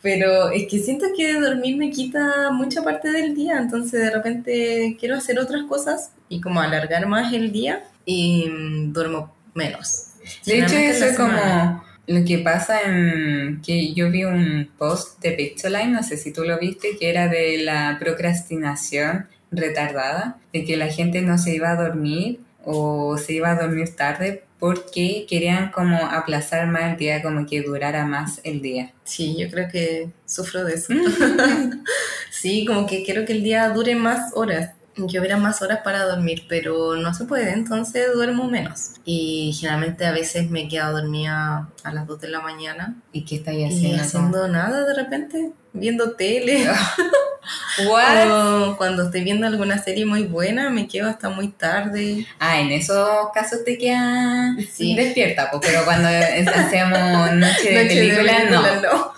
[0.01, 4.97] Pero es que siento que dormir me quita mucha parte del día, entonces de repente
[4.99, 10.09] quiero hacer otras cosas y como alargar más el día y mm, duermo menos.
[10.45, 15.31] De hecho, eso es como lo que pasa en que yo vi un post de
[15.31, 20.77] Pixeline, no sé si tú lo viste, que era de la procrastinación retardada, de que
[20.77, 25.71] la gente no se iba a dormir o se iba a dormir tarde porque querían
[25.71, 28.93] como aplazar más el día, como que durara más el día.
[29.03, 30.93] Sí, yo creo que sufro de eso.
[32.31, 36.03] sí, como que quiero que el día dure más horas, que hubiera más horas para
[36.03, 38.91] dormir, pero no se puede, entonces duermo menos.
[39.03, 42.95] Y generalmente a veces me he quedado dormida a las 2 de la mañana.
[43.11, 43.97] ¿Y qué estáis haciendo?
[43.97, 46.67] Y haciendo nada de repente, viendo tele.
[47.87, 48.77] What?
[48.77, 52.25] cuando estoy viendo alguna serie muy buena, me quedo hasta muy tarde.
[52.39, 56.07] Ah, en esos casos te quedas despierta, pues, pero cuando
[56.55, 59.14] hacemos noche de película, no.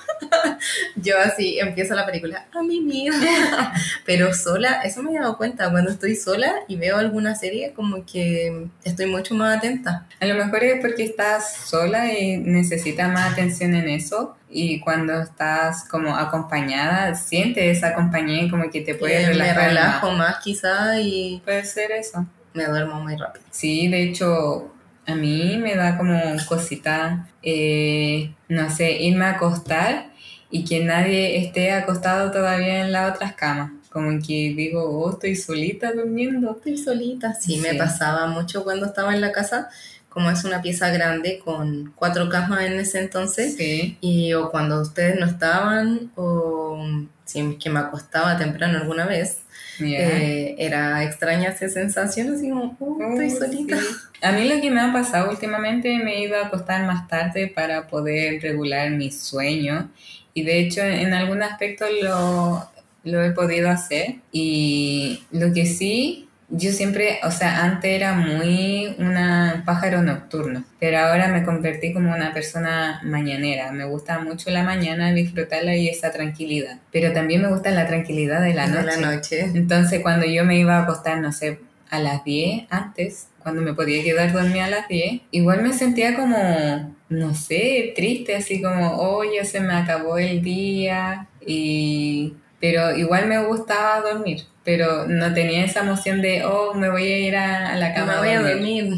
[0.95, 3.73] Yo así empiezo la película a mi mierda.
[4.05, 5.69] Pero sola, eso me he dado cuenta.
[5.69, 10.07] Cuando estoy sola y veo alguna serie, como que estoy mucho más atenta.
[10.19, 14.35] A lo mejor es porque estás sola y necesitas más atención en eso.
[14.49, 19.57] Y cuando estás como acompañada, sientes esa compañía y como que te puedes relajar.
[19.57, 21.41] Me relajo más, quizá y...
[21.43, 22.25] Puede ser eso.
[22.53, 23.45] Me duermo muy rápido.
[23.51, 24.73] Sí, de hecho,
[25.07, 30.11] a mí me da como cosita, eh, no sé, irme a acostar
[30.49, 33.71] y que nadie esté acostado todavía en las otras camas.
[33.89, 36.51] Como que digo, oh, estoy solita durmiendo.
[36.51, 37.33] Estoy solita.
[37.33, 39.69] Sí, me pasaba mucho cuando estaba en la casa,
[40.10, 43.55] como es una pieza grande con cuatro camas en ese entonces.
[43.55, 43.97] Sí.
[44.01, 46.79] Y o cuando ustedes no estaban, o
[47.25, 49.39] si es que me acostaba temprano alguna vez,
[49.79, 53.77] eh, era extraña esa sensación, así como, oh, estoy oh, solita.
[54.21, 57.51] A mí lo que me ha pasado últimamente, me he ido a acostar más tarde
[57.53, 59.91] para poder regular mi sueño
[60.38, 62.69] y de hecho en algún aspecto lo,
[63.04, 64.17] lo he podido hacer.
[64.32, 71.00] Y lo que sí, yo siempre, o sea, antes era muy una pájaro nocturno, pero
[71.00, 73.71] ahora me convertí como una persona mañanera.
[73.71, 76.78] Me gusta mucho la mañana, disfrutarla y esa tranquilidad.
[76.91, 78.80] Pero también me gusta la tranquilidad de la noche.
[78.80, 79.39] De la noche.
[79.56, 81.58] Entonces, cuando yo me iba a acostar, no sé,
[81.89, 86.17] a las 10 antes, cuando me podía quedar dormida a las 10, igual me sentía
[86.17, 92.33] como, no sé, triste, así como, oh, ya se me acabó el día, y...
[92.60, 97.19] pero igual me gustaba dormir, pero no tenía esa emoción de, oh, me voy a
[97.19, 98.15] ir a, la cama.
[98.15, 98.95] Me voy a dormir.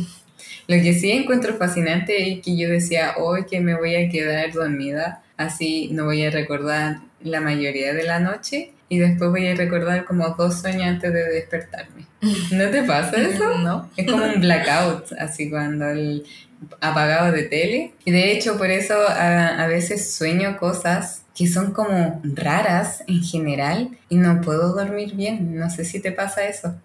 [0.67, 4.51] Lo que sí encuentro fascinante es que yo decía, hoy que me voy a quedar
[4.51, 9.55] dormida, así no voy a recordar la mayoría de la noche y después voy a
[9.55, 12.05] recordar como dos sueños antes de despertarme.
[12.51, 13.57] ¿No te pasa eso?
[13.59, 13.89] No.
[13.95, 16.25] Es como un blackout, así cuando el
[16.81, 17.93] apagado de tele.
[18.03, 23.23] Y de hecho por eso a, a veces sueño cosas que son como raras en
[23.23, 25.55] general y no puedo dormir bien.
[25.57, 26.75] No sé si te pasa eso.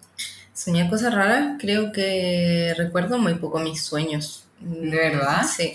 [0.53, 4.45] Soñar cosas raras, creo que recuerdo muy poco mis sueños.
[4.61, 5.43] ¿De verdad?
[5.43, 5.73] Sí.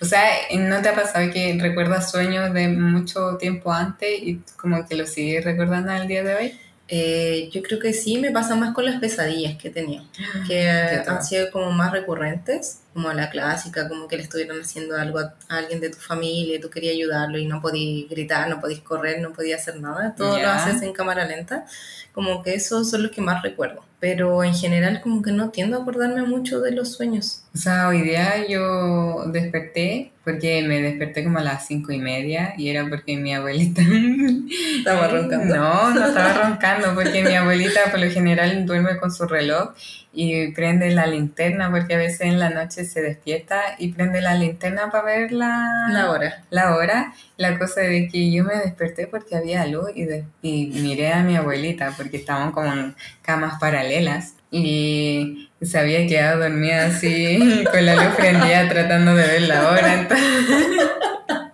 [0.00, 0.24] O sea,
[0.56, 5.10] ¿no te ha pasado que recuerdas sueños de mucho tiempo antes y como que los
[5.10, 6.58] sigues recordando al día de hoy?
[6.90, 10.04] Eh, yo creo que sí, me pasa más con las pesadillas que he tenido,
[10.46, 10.70] que
[11.06, 15.34] han sido como más recurrentes, como la clásica, como que le estuvieron haciendo algo a,
[15.48, 19.20] alguien de tu familia y tú querías ayudarlo y no podías gritar, no podías correr,
[19.20, 21.66] no podías hacer nada, todo lo haces en cámara lenta,
[22.12, 25.76] como que esos son los que más recuerdo pero en general como que no tiendo
[25.76, 27.42] a acordarme mucho de los sueños.
[27.54, 32.54] O sea, hoy día yo desperté porque me desperté como a las cinco y media
[32.56, 33.82] y era porque mi abuelita
[34.78, 35.56] estaba roncando.
[35.56, 39.70] No, no estaba roncando porque mi abuelita por lo general duerme con su reloj
[40.20, 44.34] y prende la linterna porque a veces en la noche se despierta y prende la
[44.34, 46.42] linterna para ver la, la hora.
[46.50, 47.14] La hora.
[47.36, 50.08] La cosa de que yo me desperté porque había luz y,
[50.42, 56.40] y miré a mi abuelita porque estaban como en camas paralelas y se había quedado
[56.40, 60.08] dormida así con la luz prendida tratando de ver la hora.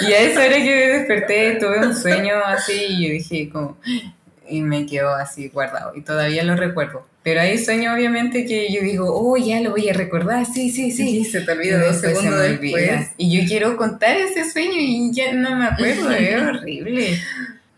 [0.00, 3.76] y a esa hora que me desperté tuve un sueño así y yo dije como
[4.52, 7.06] y me quedó así guardado y todavía lo recuerdo.
[7.22, 10.90] Pero hay sueños obviamente que yo digo, oh, ya lo voy a recordar, sí, sí,
[10.90, 11.18] sí.
[11.20, 13.10] Y se te olvida dos segundos después.
[13.16, 17.18] Y yo quiero contar ese sueño y ya no me acuerdo, es horrible.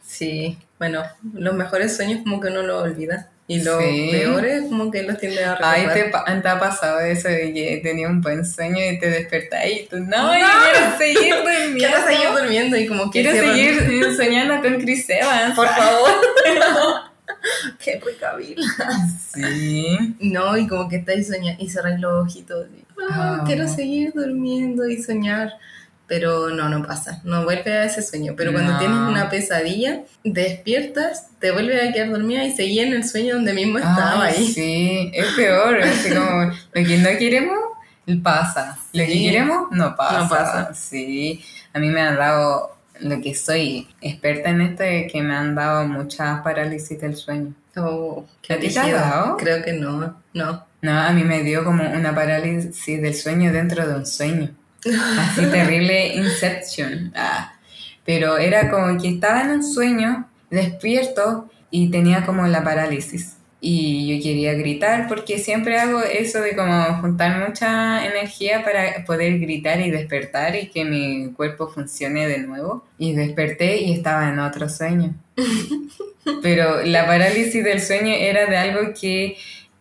[0.04, 3.30] Sí, bueno, los mejores sueños como que uno los olvida.
[3.46, 4.08] Y los Sí.
[4.10, 5.74] peores como que los tiende a recordar.
[5.74, 9.10] Ay, te, pa- te ha pasado eso de que tenías un buen sueño y te
[9.10, 10.38] despertás y tú, no, No.
[10.38, 11.76] yo quiero seguir durmiendo.
[11.78, 15.54] Quiero seguir durmiendo y como que Quiero seguir soñando con Chris Evans.
[15.54, 16.10] Por favor.
[17.78, 18.62] Qué precavila.
[19.32, 20.16] Sí.
[20.20, 22.66] No, y como que estáis soñando y cerráis los ojitos.
[22.78, 23.42] y, Ah.
[23.44, 25.52] Quiero seguir durmiendo y soñar.
[26.06, 27.20] Pero no, no pasa.
[27.24, 28.34] No vuelve a ese sueño.
[28.36, 28.78] Pero cuando No.
[28.78, 33.54] tienes una pesadilla, despiertas, te vuelves a quedar dormida y seguí en el sueño donde
[33.54, 34.46] mismo estaba Ay, ahí.
[34.48, 35.80] Sí, es peor.
[35.82, 37.58] Así como lo que no queremos,
[38.22, 38.78] pasa.
[38.92, 39.24] Lo que Sí.
[39.24, 40.18] queremos, no pasa.
[40.20, 40.74] No pasa.
[40.74, 45.34] Sí, a mí me han dado, lo que soy experta en esto es que me
[45.34, 47.54] han dado muchas parálisis del sueño.
[47.76, 49.36] Oh, ¿A ti te ha dado?
[49.38, 50.20] Creo que no.
[50.34, 50.66] No.
[50.82, 54.50] No, a mí me dio como una parálisis del sueño dentro de un sueño.
[55.18, 57.12] Así terrible Inception.
[57.14, 57.54] Ah.
[58.04, 63.36] Pero era como que estaba en un sueño, despierto y tenía como la parálisis.
[63.66, 69.38] Y yo quería gritar porque siempre hago eso de como juntar mucha energía para poder
[69.38, 72.84] gritar y despertar y que mi cuerpo funcione de nuevo.
[72.98, 75.14] Y desperté y estaba en otro sueño.
[76.42, 79.38] Pero la parálisis del sueño era de algo que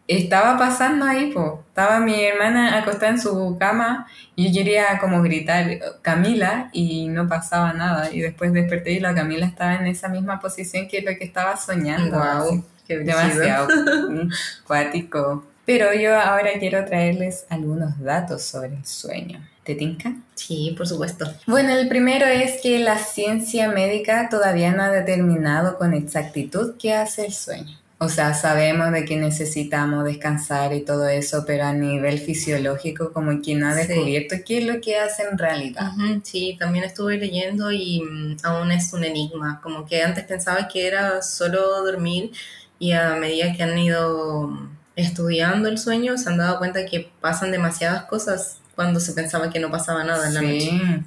[0.07, 1.63] estaba pasando ahí, po.
[1.69, 7.27] Estaba mi hermana acostada en su cama y yo quería como gritar Camila y no
[7.27, 8.11] pasaba nada.
[8.11, 11.57] Y después desperté y la Camila estaba en esa misma posición que lo que estaba
[11.57, 12.17] soñando.
[12.17, 12.65] Wow.
[12.87, 12.99] Qué.
[12.99, 13.67] Demasiado
[14.09, 14.29] mm,
[14.67, 15.45] cuático.
[15.65, 19.47] Pero yo ahora quiero traerles algunos datos sobre el sueño.
[19.63, 20.13] ¿Te tinca?
[20.35, 21.25] Sí, por supuesto.
[21.47, 26.93] Bueno, el primero es que la ciencia médica todavía no ha determinado con exactitud qué
[26.93, 27.77] hace el sueño.
[28.03, 33.41] O sea, sabemos de que necesitamos descansar y todo eso, pero a nivel fisiológico como
[33.41, 33.87] que no ha Sí.
[33.87, 35.91] descubierto qué es lo que hace en realidad.
[36.23, 39.61] Sí, también estuve leyendo y mm, aún es un enigma.
[39.63, 42.31] Como que antes pensaba que era solo dormir
[42.79, 44.49] y a medida que han ido
[44.95, 49.59] estudiando el sueño se han dado cuenta que pasan demasiadas cosas cuando se pensaba que
[49.59, 51.03] no pasaba nada en la noche.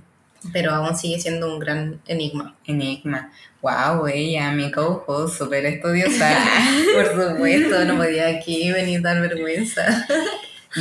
[0.52, 2.56] Pero aún sigue siendo un gran enigma.
[2.66, 3.32] enigma.
[3.62, 6.38] Wow, ella, mi co-host, súper estudiosa.
[6.94, 10.06] Por supuesto, no podía aquí venir dar vergüenza.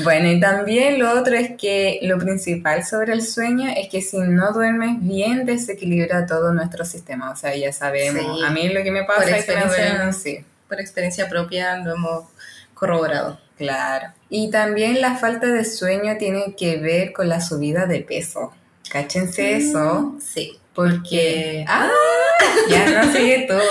[0.04, 4.18] Bueno, y también lo otro es que lo principal sobre el sueño es que si
[4.18, 7.32] no duermes bien desequilibra todo nuestro sistema.
[7.32, 8.40] O sea, ya sabemos.
[8.40, 8.44] Sí.
[8.46, 9.94] A mí lo que me pasa Por es que experiencia.
[9.96, 12.26] duermo, sí, Por experiencia propia lo hemos
[12.74, 13.40] corroborado.
[13.58, 14.10] claro.
[14.28, 18.52] Y también la falta de sueño tiene que ver con la subida de peso.
[18.90, 20.58] Cáchense eso, Sí.
[20.74, 21.66] porque...
[21.68, 21.90] ¡Ah!
[22.70, 23.62] Ya no sigue todo.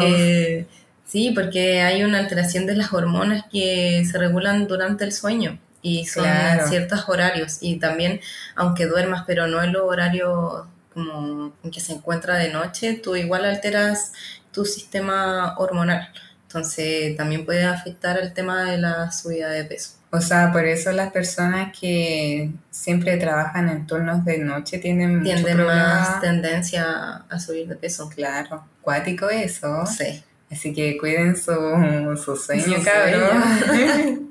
[0.00, 0.66] Eh,
[1.06, 6.06] sí, porque hay una alteración de las hormonas que se regulan durante el sueño y
[6.06, 6.62] son Claro.
[6.62, 7.58] en ciertos horarios.
[7.60, 8.20] Y también,
[8.54, 13.16] aunque duermas, pero no en los horarios como en que se encuentra de noche, tú
[13.16, 14.12] igual alteras
[14.52, 16.08] tu sistema hormonal.
[16.46, 19.94] Entonces también puede afectar el tema de la subida de peso.
[20.16, 25.24] O sea, por eso las personas que siempre trabajan en turnos de noche tienen mucho
[25.32, 25.84] Tienden problema.
[25.86, 28.08] más tendencia a subir de peso.
[28.14, 29.84] Claro, cuático eso.
[29.86, 30.22] Sí.
[30.52, 31.52] Así que cuiden su,
[32.24, 34.30] su sueño, Su cabrón.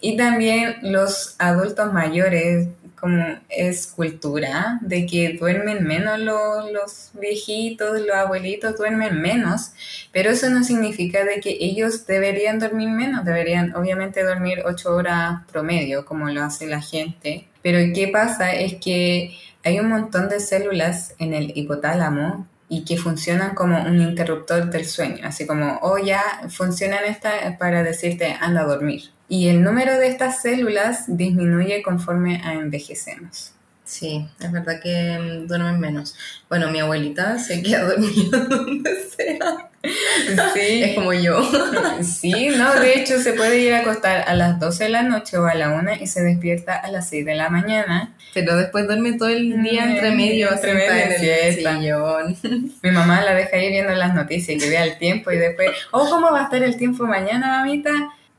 [0.00, 8.00] y también los adultos mayores, como es cultura, de que duermen menos los, los viejitos,
[8.00, 9.72] los abuelitos duermen menos,
[10.12, 15.42] pero eso no significa de que ellos deberían dormir menos, deberían obviamente dormir ocho horas
[15.50, 17.48] promedio, como lo hace la gente.
[17.62, 18.52] Pero ¿qué pasa?
[18.52, 24.00] Es que hay un montón de células en el hipotálamo y que funcionan como un
[24.00, 29.10] interruptor del sueño, así como, oh ya, funcionan esta para decirte, anda a dormir.
[29.30, 33.52] Y el número de estas células disminuye conforme a envejecemos.
[33.84, 36.16] Sí, es verdad que mm, duermen menos.
[36.48, 39.68] Bueno, mi abuelita se queda dormida donde sea.
[39.82, 41.40] Es Sí, como yo.
[42.02, 45.38] sí, no, de hecho se puede ir a acostar a las 12 de la noche
[45.38, 48.14] o a la 1 y se despierta a las 6 de la mañana.
[48.34, 52.36] Pero después duerme todo el día entre medio, Entre medio, en el sillón.
[52.82, 55.70] Mi mamá la deja ahí viendo las noticias y que vea el tiempo y después,
[55.92, 57.90] oh, ¿cómo va a estar el tiempo mañana, mamita?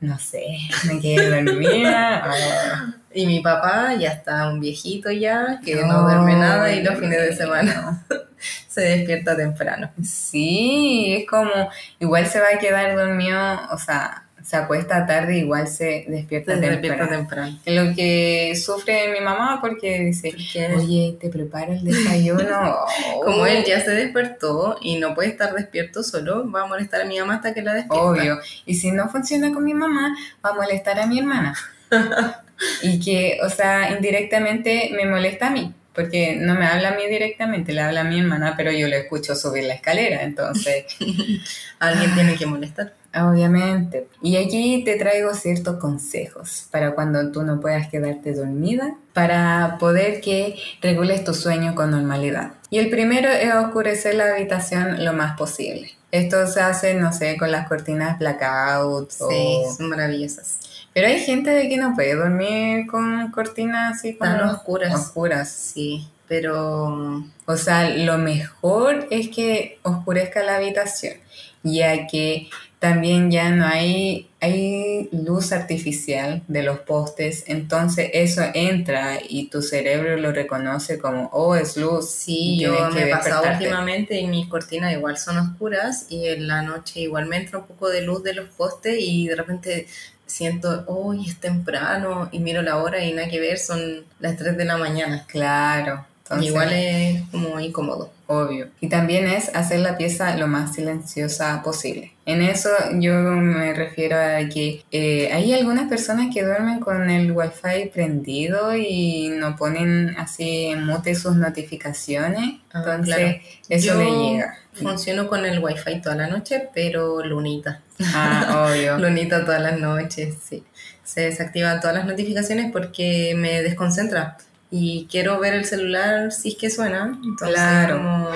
[0.02, 2.92] No sé, me quedé dormida.
[3.14, 6.98] Y mi papá ya está un viejito ya, que no, No, duerme nada y los
[6.98, 8.04] fines de semana
[8.68, 9.92] se despierta temprano.
[10.02, 11.52] Sí, es como,
[12.00, 16.60] igual se va a quedar dormido, o sea, se acuesta tarde, igual se despierta Se
[16.60, 16.80] temprano.
[16.80, 17.58] despierta temprano.
[17.66, 20.34] Lo que sufre mi mamá porque dice,
[20.76, 22.76] oye, te prepara el desayuno.
[23.24, 27.04] como él ya se despertó y no puede estar despierto solo, va a molestar a
[27.04, 28.04] mi mamá hasta que la despierta.
[28.06, 28.38] Obvio.
[28.66, 30.14] Y si no funciona con mi mamá,
[30.44, 31.54] va a molestar a mi hermana.
[32.82, 35.72] y que, o sea, indirectamente me molesta a mí.
[35.94, 38.98] porque no me habla a mí directamente, le habla a mi hermana, pero yo le
[39.00, 40.86] escucho subir la escalera, entonces...
[41.78, 42.94] Alguien tiene que molestar.
[43.14, 44.08] Obviamente.
[44.22, 50.20] Y aquí te traigo ciertos consejos para cuando tú no puedas quedarte dormida, para poder
[50.20, 52.52] que regules tu sueño con normalidad.
[52.70, 55.90] Y el primero es oscurecer la habitación lo más posible.
[56.10, 59.10] Esto se hace, no sé, con las cortinas blackout.
[59.10, 60.58] Sí, son maravillosas.
[60.94, 64.94] Pero hay gente de que no puede dormir con cortinas así como Tan oscuras.
[64.94, 65.48] oscuras.
[65.50, 71.14] Sí, pero O sea, lo mejor es que oscurezca la habitación,
[71.62, 72.48] ya que
[72.82, 79.62] también ya no hay, hay luz artificial de los postes, entonces eso entra y tu
[79.62, 82.10] cerebro lo reconoce como, oh, es luz.
[82.10, 86.48] sí, yo que me he pasado últimamente y mis cortinas igual son oscuras y en
[86.48, 89.86] la noche igual me entra un poco de luz de los postes y de repente
[90.26, 94.56] siento, hoy es temprano y miro la hora y nada que ver, son las 3
[94.56, 95.24] de la mañana.
[95.28, 96.04] Claro.
[96.34, 98.10] Entonces, igual es como incómodo.
[98.26, 98.68] Obvio.
[98.80, 102.12] Y también es hacer la pieza lo más silenciosa posible.
[102.24, 107.32] En eso yo me refiero a que eh, hay algunas personas que duermen con el
[107.32, 112.60] wifi prendido y no ponen así en mute sus notificaciones.
[112.72, 113.38] Ah, Entonces claro.
[113.68, 114.58] eso Yo le llega.
[114.72, 117.82] Funciono con el wifi toda la noche, pero lunita.
[118.14, 118.98] Ah, obvio.
[118.98, 120.64] Lunita todas las noches, sí.
[121.04, 124.38] Se desactivan todas las notificaciones porque me desconcentra.
[124.74, 127.18] Y quiero ver el celular si es que suena.
[127.22, 127.98] Entonces, Claro.
[127.98, 128.28] como,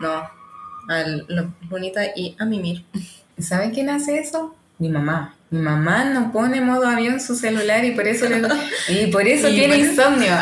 [0.00, 0.22] no.
[0.88, 2.84] Al, lo- lunita y a mimir.
[3.38, 4.54] ¿Saben quién hace eso?
[4.78, 5.34] Mi mamá.
[5.50, 8.40] Mi mamá no pone modo avión su celular y por eso, le-
[8.88, 9.90] y por eso Y tiene bueno.
[9.90, 10.32] insomnio.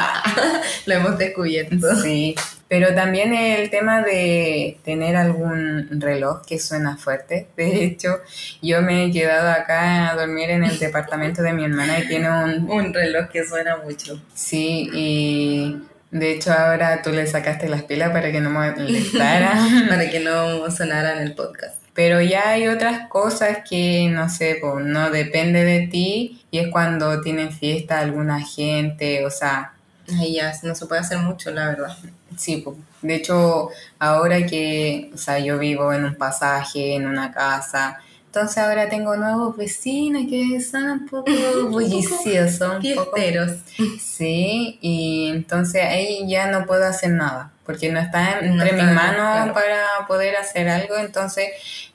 [0.87, 1.95] Lo hemos descubierto.
[2.03, 2.35] Sí,
[2.69, 7.49] pero también el tema de tener algún reloj que suena fuerte.
[7.57, 8.21] De hecho,
[8.63, 12.31] yo me he quedado acá a dormir en el departamento de mi hermana y tiene
[12.31, 12.71] un...
[12.75, 14.21] Un reloj que suena mucho.
[14.35, 15.77] Sí, y
[16.11, 19.55] de hecho ahora tú le sacaste las pilas para que no molestara.
[19.89, 21.77] Para que no sonara en el podcast.
[21.95, 26.69] Pero ya hay otras cosas que, no sé, pues, no depende de ti y es
[26.69, 29.74] cuando tienen fiesta alguna gente, o sea,
[30.19, 31.97] Ahí ya no se puede hacer mucho, la verdad.
[32.37, 32.77] Sí, po.
[33.03, 38.59] de hecho, ahora que, o sea, yo vivo en un pasaje, en una casa, entonces
[38.59, 41.31] ahora tengo nuevos vecinos que son un poco
[41.71, 43.17] bulliciosos, un poco.
[44.01, 48.83] Sí, y entonces ahí ya no puedo hacer nada, porque no está No entre está,
[48.85, 49.55] mis manos claro.
[49.55, 51.47] para poder hacer algo, entonces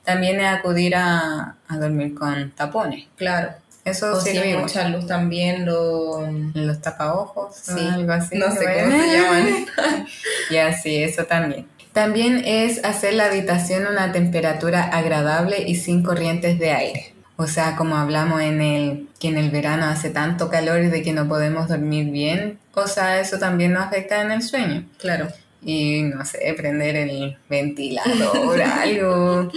[0.02, 3.06] también es acudir a, a dormir con tapones.
[3.16, 3.50] Claro.
[3.84, 4.64] Eso sirve igual.
[4.64, 6.26] mucha luz también, lo...
[6.54, 8.36] Los tapaojos, Sí, algo así.
[8.36, 9.66] no sé cómo se llaman.
[10.50, 11.66] Ya, sí, eso también.
[11.92, 17.14] También es hacer la habitación a una temperatura agradable y sin corrientes de aire.
[17.36, 21.02] O sea, como hablamos en el que en el verano hace tanto calor y de
[21.02, 24.86] que no podemos dormir bien, o sea, eso también nos afecta en el sueño.
[24.98, 25.28] Claro.
[25.62, 29.50] Y no sé, prender el ventilador, algo.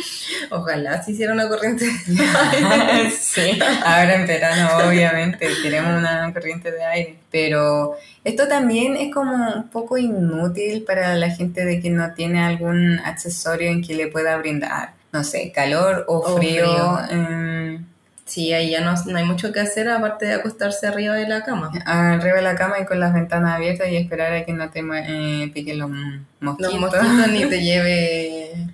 [0.52, 1.86] Ojalá se hiciera una corriente.
[3.20, 9.34] sí, ahora en verano obviamente queremos una corriente de aire, pero esto también es como
[9.56, 14.08] un poco inútil para la gente de que no tiene algún accesorio en que le
[14.08, 16.66] pueda brindar, no sé, calor o O frío.
[16.66, 17.00] frío.
[17.12, 17.86] em,
[18.34, 21.44] Sí, ahí ya no, no hay mucho que hacer aparte de acostarse arriba de la
[21.44, 21.72] cama.
[21.86, 24.80] arriba de la cama y con las ventanas abiertas y esperar a que no te
[24.80, 25.92] eh, piquen los
[26.40, 26.74] mosquitos.
[26.74, 28.70] Los mosquitos ni te lleve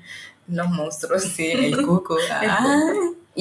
[0.48, 1.24] los monstruos.
[1.24, 2.16] Sí, el cuco.
[2.32, 2.80] Ah.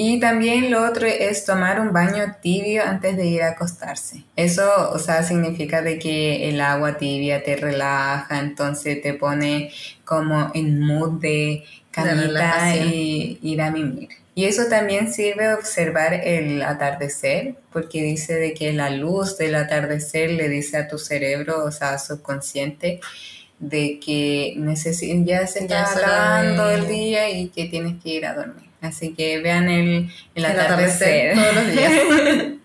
[0.00, 4.22] Y también lo otro es tomar un baño tibio antes de ir a acostarse.
[4.36, 9.72] Eso, o sea, significa de que el agua tibia te relaja, entonces te pone
[10.04, 14.10] como en mood de camita y ir a mimir.
[14.36, 20.30] Y eso también sirve observar el atardecer, porque dice de que la luz del atardecer
[20.30, 23.00] le dice a tu cerebro, o sea, subconsciente,
[23.58, 24.54] de que
[25.24, 28.67] ya se está acabando el día y que tienes que ir a dormir.
[28.80, 31.32] Así que vean el, el El atardecer.
[31.32, 31.92] atardecer todos los días.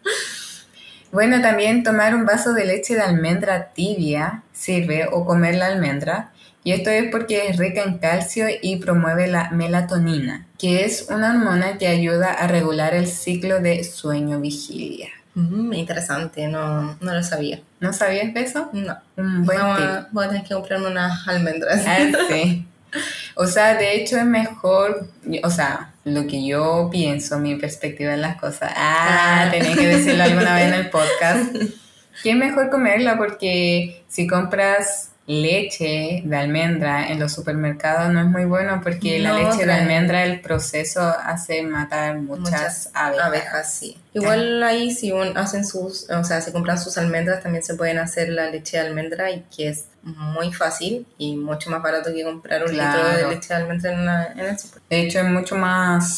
[1.12, 6.32] Bueno, también tomar un vaso de leche de almendra tibia sirve o comer la almendra.
[6.64, 11.30] Y esto es porque es rica en calcio y promueve la melatonina, que es una
[11.32, 15.10] hormona que ayuda a regular el ciclo de sueño-vigilia.
[15.36, 17.60] Mm, interesante, no, no lo sabía.
[17.80, 18.70] ¿No sabías eso?
[18.74, 18.98] No.
[19.18, 20.14] Un buen Vamos tip.
[20.14, 21.84] voy a tener que comprarme unas almendras.
[21.86, 22.66] Ah, sí.
[23.36, 25.08] O sea, de hecho es mejor,
[25.44, 28.72] o sea, lo que yo pienso, mi perspectiva en las cosas.
[28.76, 29.52] Ah, Ah.
[29.52, 31.56] tenía que decirlo alguna vez en el podcast.
[32.22, 38.28] Que es mejor comerla porque si compras leche de almendra en los supermercados no es
[38.28, 43.26] muy bueno porque la No, leche de almendra, el proceso hace matar muchas, Muchas abejas.
[43.26, 43.98] Abejas, sí.
[44.14, 48.00] Igual ahí si un- hacen sus, o sea, si compran sus almendras también se pueden
[48.00, 52.24] hacer la leche de almendra y que es muy fácil y mucho más barato que
[52.24, 53.04] comprar un Claro.
[53.10, 54.82] litro de leche de almendra en, una- en el super.
[54.90, 56.18] De hecho, es mucho más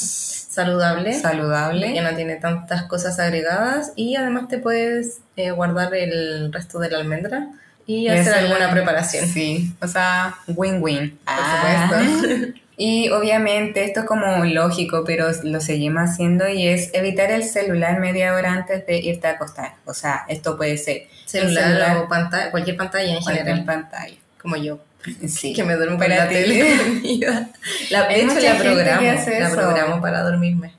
[0.50, 1.14] Saludable.
[1.20, 1.94] saludable.
[1.94, 6.90] que no tiene tantas cosas agregadas y además te puedes eh, guardar el resto de
[6.90, 7.48] la almendra
[7.86, 9.28] y, hacer alguna preparación.
[9.28, 11.12] Sí, o sea, win-win.
[11.12, 11.90] Por Ah.
[11.90, 12.54] supuesto.
[12.78, 18.00] Y obviamente esto es como lógico, pero lo seguimos haciendo y es evitar el celular
[18.00, 19.76] media hora antes de irte a acostar.
[19.86, 23.66] O sea, esto puede ser celular, el celular, o pantalla, cualquier pantalla en cualquier general,
[23.66, 24.16] pantalla.
[24.42, 24.80] como yo,
[25.28, 25.54] Sí.
[25.54, 26.64] que me duermo Para la tele.
[27.92, 29.08] La, de hecho, la programo,
[29.40, 30.74] la programo para dormirme.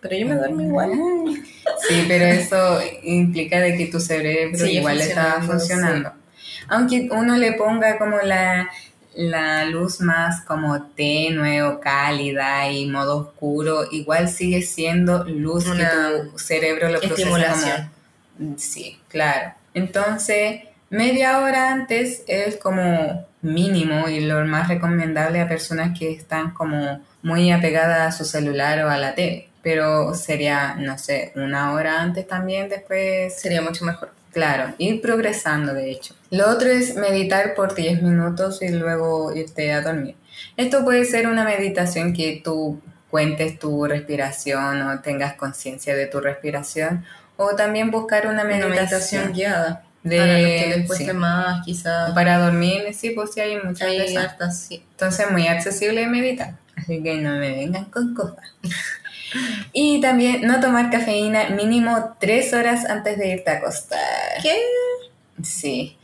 [0.00, 0.90] Pero yo me duermo igual.
[1.88, 6.12] Sí, pero eso implica de que tu cerebro igual está funcionando, funcionando.
[6.68, 8.68] Aunque uno le ponga como la,
[9.14, 15.78] la luz más como tenue o cálida y modo oscuro, igual sigue siendo luz Una
[15.78, 17.90] que tu cerebro lo procesa
[18.38, 18.58] como...
[18.58, 19.54] Sí, claro.
[19.74, 26.52] Entonces, media hora antes es como mínimo y lo más recomendable a personas que están
[26.52, 29.48] como muy apegadas a su celular o a la tele.
[29.62, 34.10] Pero sería, no sé, una hora antes también, después Sería mucho mejor.
[34.32, 36.14] Claro, ir progresando de hecho.
[36.30, 40.16] Lo otro es meditar por 10 minutos y luego irte a dormir.
[40.56, 42.80] Esto puede ser una meditación que tú
[43.10, 47.04] cuentes tu respiración o tengas conciencia de tu respiración
[47.36, 49.84] o también buscar una Una meditación, meditación guiada.
[50.02, 52.10] de para los que les cueste sí, más, quizás.
[52.12, 54.82] para dormir, sí, pues sí hay muchas Hay hartas, sí.
[54.92, 58.54] Entonces muy accesible meditar, así que no me vengan con cosas.
[59.72, 63.98] Y también no tomar cafeína mínimo 3 horas antes de irte a acostar.
[64.42, 64.56] ¿Qué?
[65.42, 65.96] Sí.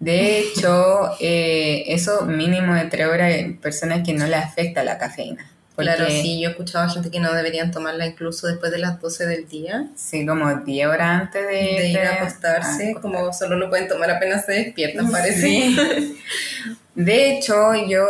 [0.00, 4.98] De hecho, eh, eso mínimo de tres horas hay personas que no le afecta la
[4.98, 5.50] cafeína.
[5.76, 9.00] Claro, sí, yo he escuchado a gente que no deberían tomarla incluso después de las
[9.00, 9.86] 12 del día.
[9.94, 13.00] Sí, como 10 horas antes de, de ir a acostarse, acostar.
[13.00, 15.40] como solo lo pueden tomar apenas se despiertan, parece.
[15.40, 16.18] Sí.
[16.96, 18.08] De hecho, yo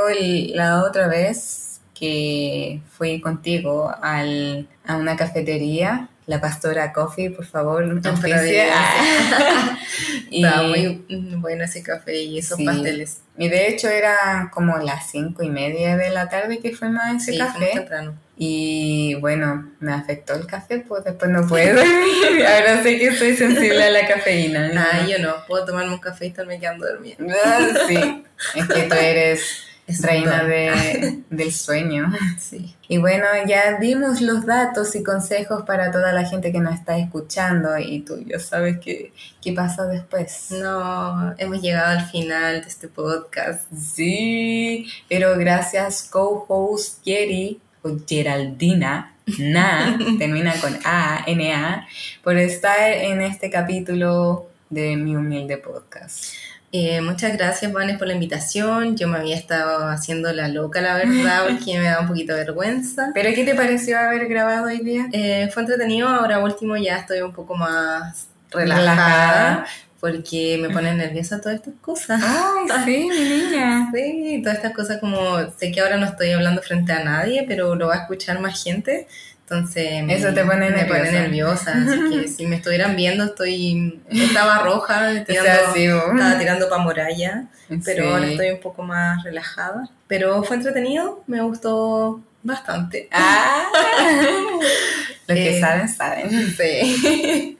[0.54, 1.67] la otra vez
[1.98, 7.84] que fui contigo al, a una cafetería, la Pastora Coffee, por favor.
[8.02, 8.66] Providencia.
[10.30, 11.04] y, Estaba muy
[11.38, 12.64] bueno ese café y esos Sí.
[12.66, 13.22] pasteles.
[13.38, 17.12] y de hecho era como las cinco y media de la tarde que fuimos a
[17.12, 17.70] ese Sí, café.
[17.74, 18.14] temprano.
[18.36, 22.46] Y bueno, me afectó el café, pues después no puedo dormir.
[22.46, 24.70] Ahora sé que soy sensible a la cafeína.
[24.76, 27.16] Ah, yo no, puedo tomarme un café y estarme quedando dormida.
[27.44, 28.24] Ah, sí,
[28.54, 32.12] es que tú eres Es reina de, del sueño.
[32.38, 32.76] Sí.
[32.88, 36.98] Y bueno, ya dimos los datos y consejos para toda la gente que nos está
[36.98, 40.50] escuchando y tú ya sabes qué, qué pasa después.
[40.50, 43.66] No, hemos llegado al final de este podcast.
[43.72, 51.88] Sí, pero gracias co-host Jerry o Geraldina, Na, termina con A, N, A,
[52.22, 56.34] por estar en este capítulo de mi humilde podcast.
[56.70, 58.94] Eh, muchas gracias, Vanes, por la invitación.
[58.96, 62.44] Yo me había estado haciendo la loca, la verdad, porque me da un poquito de
[62.44, 63.10] vergüenza.
[63.14, 65.06] ¿Pero qué te pareció haber grabado hoy día?
[65.12, 69.66] Eh, fue entretenido, ahora último ya estoy un poco más relajada, Relajada.
[70.00, 72.22] porque me ponen nerviosa todas estas cosas.
[72.22, 73.90] Ay, sí, mi niña.
[73.94, 77.74] Sí, todas estas cosas como, sé que ahora no estoy hablando frente a nadie, pero
[77.76, 79.08] lo va a escuchar más gente,
[79.50, 81.72] entonces me- Eso te pone me pone nerviosa.
[81.72, 86.04] así que si me estuvieran viendo estoy, estaba roja, O tirando, sea, sí, vos.
[86.14, 87.44] estaba tirando pa' muralla,
[87.84, 93.08] pero ahora estoy un poco más relajada, pero fue entretenido, me gustó bastante.
[93.10, 93.66] Ah,
[95.26, 96.30] los que Eh, saben, saben.
[96.56, 97.58] Sí.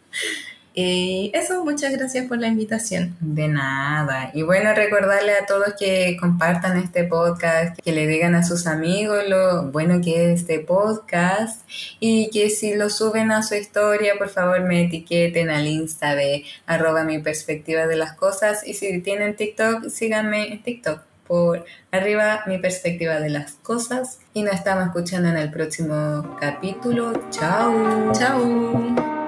[0.81, 3.17] Y eso, muchas gracias por la invitación.
[3.19, 4.31] De nada.
[4.33, 9.25] Y bueno, recordarle a todos que compartan este podcast, que le digan a sus amigos
[9.27, 11.69] lo bueno que es este podcast
[11.99, 16.45] y que si lo suben a su historia, por favor me etiqueten al Insta de
[16.65, 22.45] arroba mi perspectiva de las cosas y si tienen TikTok, síganme en TikTok por arriba
[22.47, 27.21] mi perspectiva de las cosas y nos estamos escuchando en el próximo capítulo.
[27.31, 28.13] Chao.
[28.13, 29.28] Chao.